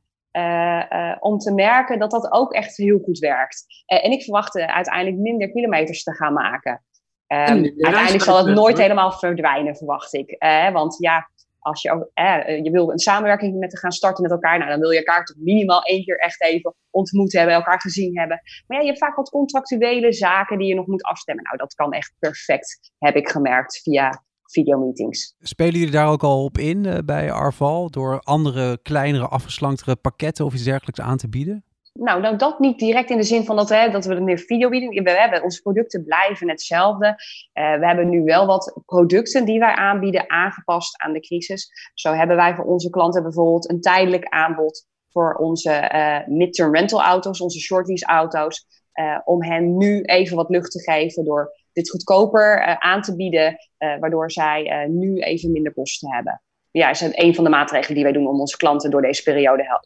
om 1.19 1.37
te 1.37 1.53
merken 1.53 1.99
dat 1.99 2.11
dat 2.11 2.31
ook 2.31 2.53
echt 2.53 2.77
heel 2.77 2.99
goed 2.99 3.19
werkt. 3.19 3.65
en 3.85 4.11
ik 4.11 4.23
verwacht 4.23 4.59
uiteindelijk 4.59 5.17
minder 5.17 5.51
kilometers 5.51 6.03
te 6.03 6.15
gaan 6.15 6.33
maken. 6.33 6.83
Um, 7.31 7.63
uiteindelijk 7.77 8.23
zal 8.23 8.45
het 8.45 8.55
nooit 8.55 8.77
helemaal 8.77 9.11
verdwijnen, 9.11 9.75
verwacht 9.75 10.13
ik. 10.13 10.35
Uh, 10.39 10.71
want 10.71 10.95
ja, 10.99 11.29
als 11.59 11.81
je, 11.81 12.09
uh, 12.15 12.63
je 12.63 12.71
wil 12.71 12.91
een 12.91 12.99
samenwerking 12.99 13.59
met 13.59 13.69
te 13.69 13.77
gaan 13.77 13.91
starten 13.91 14.23
met 14.23 14.31
elkaar, 14.31 14.57
nou, 14.57 14.69
dan 14.69 14.79
wil 14.79 14.89
je 14.89 14.97
elkaar 14.97 15.25
toch 15.25 15.37
minimaal 15.39 15.81
één 15.81 16.03
keer 16.03 16.17
echt 16.17 16.43
even 16.43 16.75
ontmoet 16.89 17.33
hebben, 17.33 17.53
elkaar 17.53 17.81
gezien 17.81 18.17
hebben. 18.17 18.41
Maar 18.67 18.77
ja, 18.77 18.83
je 18.83 18.89
hebt 18.89 19.03
vaak 19.03 19.15
wat 19.15 19.29
contractuele 19.29 20.13
zaken 20.13 20.57
die 20.57 20.67
je 20.67 20.75
nog 20.75 20.87
moet 20.87 21.03
afstemmen. 21.03 21.43
Nou, 21.43 21.57
dat 21.57 21.73
kan 21.73 21.91
echt 21.91 22.13
perfect, 22.19 22.91
heb 22.97 23.15
ik 23.15 23.29
gemerkt, 23.29 23.81
via 23.81 24.23
videomeetings. 24.43 25.35
Spelen 25.39 25.73
jullie 25.73 25.91
daar 25.91 26.09
ook 26.09 26.23
al 26.23 26.43
op 26.43 26.57
in 26.57 26.83
uh, 26.83 26.97
bij 27.05 27.31
Arval 27.31 27.89
door 27.89 28.19
andere, 28.19 28.79
kleinere, 28.81 29.27
afgeslanktere 29.27 29.95
pakketten 29.95 30.45
of 30.45 30.53
iets 30.53 30.63
dergelijks 30.63 31.01
aan 31.01 31.17
te 31.17 31.29
bieden? 31.29 31.65
Nou, 31.93 32.21
nou, 32.21 32.35
dat 32.35 32.59
niet 32.59 32.79
direct 32.79 33.09
in 33.09 33.17
de 33.17 33.23
zin 33.23 33.45
van 33.45 33.55
dat, 33.55 33.69
hè, 33.69 33.89
dat 33.89 34.05
we 34.05 34.19
meer 34.19 34.37
video 34.37 34.69
bieden. 34.69 35.03
We 35.03 35.11
hebben, 35.11 35.43
onze 35.43 35.61
producten 35.61 36.03
blijven 36.03 36.49
hetzelfde. 36.49 37.07
Uh, 37.07 37.79
we 37.79 37.85
hebben 37.85 38.09
nu 38.09 38.23
wel 38.23 38.45
wat 38.45 38.81
producten 38.85 39.45
die 39.45 39.59
wij 39.59 39.73
aanbieden, 39.73 40.29
aangepast 40.29 41.01
aan 41.01 41.13
de 41.13 41.19
crisis. 41.19 41.71
Zo 41.93 42.13
hebben 42.13 42.35
wij 42.35 42.55
voor 42.55 42.65
onze 42.65 42.89
klanten 42.89 43.23
bijvoorbeeld 43.23 43.69
een 43.69 43.81
tijdelijk 43.81 44.25
aanbod 44.25 44.87
voor 45.09 45.35
onze 45.35 45.91
uh, 45.93 46.27
midterm 46.27 46.75
rental 46.75 47.01
auto's, 47.01 47.41
onze 47.41 47.59
short 47.59 47.87
lease 47.87 48.05
auto's. 48.05 48.65
Uh, 48.93 49.19
om 49.23 49.43
hen 49.43 49.77
nu 49.77 50.01
even 50.01 50.35
wat 50.35 50.49
lucht 50.49 50.71
te 50.71 50.81
geven 50.81 51.25
door 51.25 51.53
dit 51.73 51.89
goedkoper 51.89 52.77
aan 52.79 53.01
te 53.01 53.15
bieden, 53.15 53.55
waardoor 53.77 54.31
zij 54.31 54.87
nu 54.89 55.19
even 55.19 55.51
minder 55.51 55.73
kosten 55.73 56.13
hebben. 56.13 56.41
Ja, 56.71 56.89
is 56.89 57.01
een 57.01 57.35
van 57.35 57.43
de 57.43 57.49
maatregelen 57.49 57.95
die 57.95 58.03
wij 58.03 58.13
doen 58.13 58.27
om 58.27 58.39
onze 58.39 58.57
klanten 58.57 58.91
door 58.91 59.01
deze 59.01 59.23
periode 59.23 59.81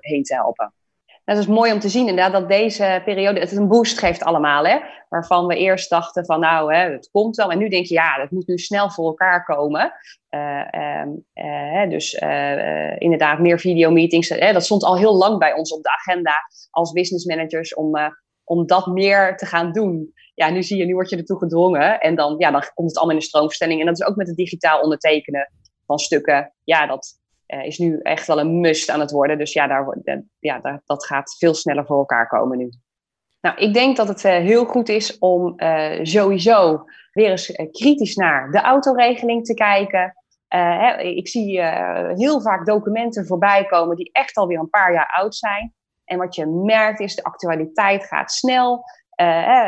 heen 0.00 0.22
te 0.22 0.34
helpen. 0.34 0.74
Dat 1.24 1.38
is 1.38 1.46
mooi 1.46 1.72
om 1.72 1.80
te 1.80 1.88
zien 1.88 2.08
inderdaad 2.08 2.32
dat 2.32 2.48
deze 2.48 3.02
periode 3.04 3.40
het 3.40 3.56
een 3.56 3.68
boost 3.68 3.98
geeft 3.98 4.22
allemaal. 4.22 4.66
Hè? 4.66 4.78
Waarvan 5.08 5.46
we 5.46 5.56
eerst 5.56 5.90
dachten 5.90 6.24
van 6.24 6.40
nou, 6.40 6.74
hè, 6.74 6.92
het 6.92 7.08
komt 7.12 7.36
wel. 7.36 7.50
En 7.50 7.58
nu 7.58 7.68
denk 7.68 7.86
je 7.86 7.94
ja, 7.94 8.16
dat 8.16 8.30
moet 8.30 8.46
nu 8.46 8.58
snel 8.58 8.90
voor 8.90 9.06
elkaar 9.06 9.44
komen. 9.44 9.92
Uh, 10.30 11.04
uh, 11.34 11.90
dus 11.90 12.14
uh, 12.22 13.00
inderdaad 13.00 13.38
meer 13.38 13.58
videomeetings. 13.58 14.28
dat 14.28 14.64
stond 14.64 14.84
al 14.84 14.96
heel 14.96 15.16
lang 15.16 15.38
bij 15.38 15.52
ons 15.52 15.72
op 15.72 15.82
de 15.82 15.92
agenda 15.92 16.32
als 16.70 16.92
business 16.92 17.24
managers 17.24 17.74
om, 17.74 17.92
om 18.44 18.66
dat 18.66 18.86
meer 18.86 19.36
te 19.36 19.46
gaan 19.46 19.72
doen. 19.72 20.12
Ja, 20.34 20.50
nu 20.50 20.62
zie 20.62 20.76
je, 20.76 20.84
nu 20.84 20.94
word 20.94 21.10
je 21.10 21.16
ertoe 21.16 21.38
gedwongen. 21.38 22.00
En 22.00 22.14
dan, 22.14 22.34
ja, 22.38 22.50
dan 22.50 22.62
komt 22.74 22.88
het 22.88 22.96
allemaal 22.96 23.14
in 23.14 23.20
de 23.20 23.28
stroomstelling. 23.28 23.80
En 23.80 23.86
dat 23.86 24.00
is 24.00 24.06
ook 24.06 24.16
met 24.16 24.26
het 24.26 24.36
digitaal 24.36 24.80
ondertekenen 24.80 25.52
van 25.86 25.98
stukken. 25.98 26.54
Ja, 26.64 26.86
dat, 26.86 27.23
uh, 27.46 27.64
is 27.64 27.78
nu 27.78 27.98
echt 28.02 28.26
wel 28.26 28.40
een 28.40 28.60
must 28.60 28.90
aan 28.90 29.00
het 29.00 29.10
worden. 29.10 29.38
Dus 29.38 29.52
ja, 29.52 29.66
daar, 29.66 29.96
ja 30.38 30.58
daar, 30.58 30.82
dat 30.84 31.06
gaat 31.06 31.36
veel 31.38 31.54
sneller 31.54 31.86
voor 31.86 31.98
elkaar 31.98 32.28
komen 32.28 32.58
nu. 32.58 32.70
Nou, 33.40 33.56
ik 33.56 33.74
denk 33.74 33.96
dat 33.96 34.08
het 34.08 34.24
uh, 34.24 34.32
heel 34.32 34.64
goed 34.64 34.88
is 34.88 35.18
om 35.18 35.54
sowieso 36.02 36.84
weer 37.12 37.30
eens 37.30 37.46
kritisch 37.70 38.14
naar 38.14 38.50
de 38.50 38.60
autoregeling 38.60 39.44
te 39.44 39.54
kijken. 39.54 40.14
Hè, 40.48 41.00
ik 41.00 41.28
zie 41.28 41.62
heel 42.14 42.40
vaak 42.40 42.66
documenten 42.66 43.26
voorbij 43.26 43.64
komen 43.64 43.96
die 43.96 44.10
echt 44.12 44.36
alweer 44.36 44.58
een 44.58 44.70
paar 44.70 44.92
jaar 44.92 45.12
oud 45.16 45.34
zijn. 45.34 45.74
En 46.04 46.18
wat 46.18 46.34
je 46.34 46.46
merkt 46.46 47.00
is, 47.00 47.14
de 47.14 47.22
actualiteit 47.22 48.04
gaat 48.04 48.32
snel, 48.32 48.84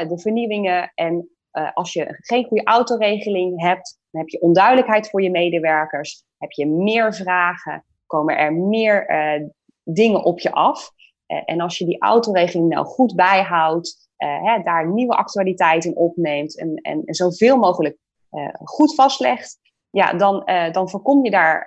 de 0.09 0.19
vernieuwingen. 0.21 0.93
En 0.95 1.36
als 1.75 1.93
je 1.93 2.17
geen 2.19 2.45
goede 2.45 2.65
autoregeling 2.65 3.61
hebt, 3.61 3.99
dan 4.11 4.21
heb 4.21 4.31
je 4.31 4.41
onduidelijkheid 4.41 5.11
voor 5.11 5.23
je 5.23 5.31
medewerkers. 5.31 6.25
Heb 6.39 6.51
je 6.51 6.67
meer 6.67 7.15
vragen? 7.15 7.85
Komen 8.07 8.39
er 8.39 8.53
meer 8.53 9.11
uh, 9.11 9.49
dingen 9.83 10.25
op 10.25 10.41
je 10.41 10.53
af? 10.53 10.91
Uh, 11.27 11.43
en 11.45 11.61
als 11.61 11.79
je 11.79 11.85
die 11.85 12.01
autoregeling 12.01 12.69
nou 12.69 12.87
goed 12.87 13.15
bijhoudt, 13.15 14.09
hè, 14.17 14.63
daar 14.63 14.93
nieuwe 14.93 15.17
actualiteit 15.17 15.85
in 15.85 15.97
opneemt 15.97 16.59
en, 16.59 16.75
en, 16.75 17.05
en 17.05 17.15
zoveel 17.15 17.57
mogelijk 17.57 17.99
goed 18.65 18.95
vastlegt, 18.95 19.59
ja, 19.97 20.13
dan, 20.13 20.45
dan 20.73 20.91
voorkom 20.91 21.25
je 21.25 21.31
daar 21.31 21.65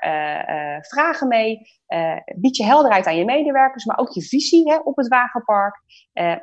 vragen 0.82 1.28
mee. 1.28 1.60
bied 2.36 2.58
je 2.58 2.64
helderheid 2.64 3.06
aan 3.06 3.18
je 3.18 3.26
medewerkers, 3.26 3.86
maar 3.86 3.98
ook 3.98 4.12
je 4.12 4.22
visie 4.22 4.72
hè, 4.72 4.78
op 4.78 4.98
het 4.98 5.08
wagenpark. 5.08 5.76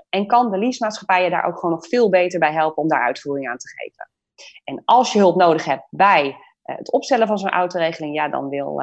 en 0.09 0.27
kan 0.27 0.51
de 0.51 0.59
leasemaatschappijen 0.59 1.31
daar 1.31 1.45
ook 1.45 1.59
gewoon 1.59 1.75
nog 1.75 1.87
veel 1.87 2.11
beter 2.11 2.39
bij 2.39 2.53
helpen 2.53 2.83
om 2.83 2.89
daar 2.89 3.03
uitvoering 3.03 3.49
aan 3.49 3.57
te 3.57 3.69
geven. 3.69 4.11
En 4.65 4.83
als 4.85 5.13
je 5.13 5.19
hulp 5.19 5.37
nodig 5.37 5.65
hebt 5.65 5.87
bij 5.91 6.37
eh, 6.63 6.77
het 6.77 6.93
opstellen 6.93 7.27
van 7.27 7.39
zo'n 7.39 7.51
autoregeling, 7.51 8.15
ja, 8.15 8.29
dan 8.29 8.49
wil 8.49 8.83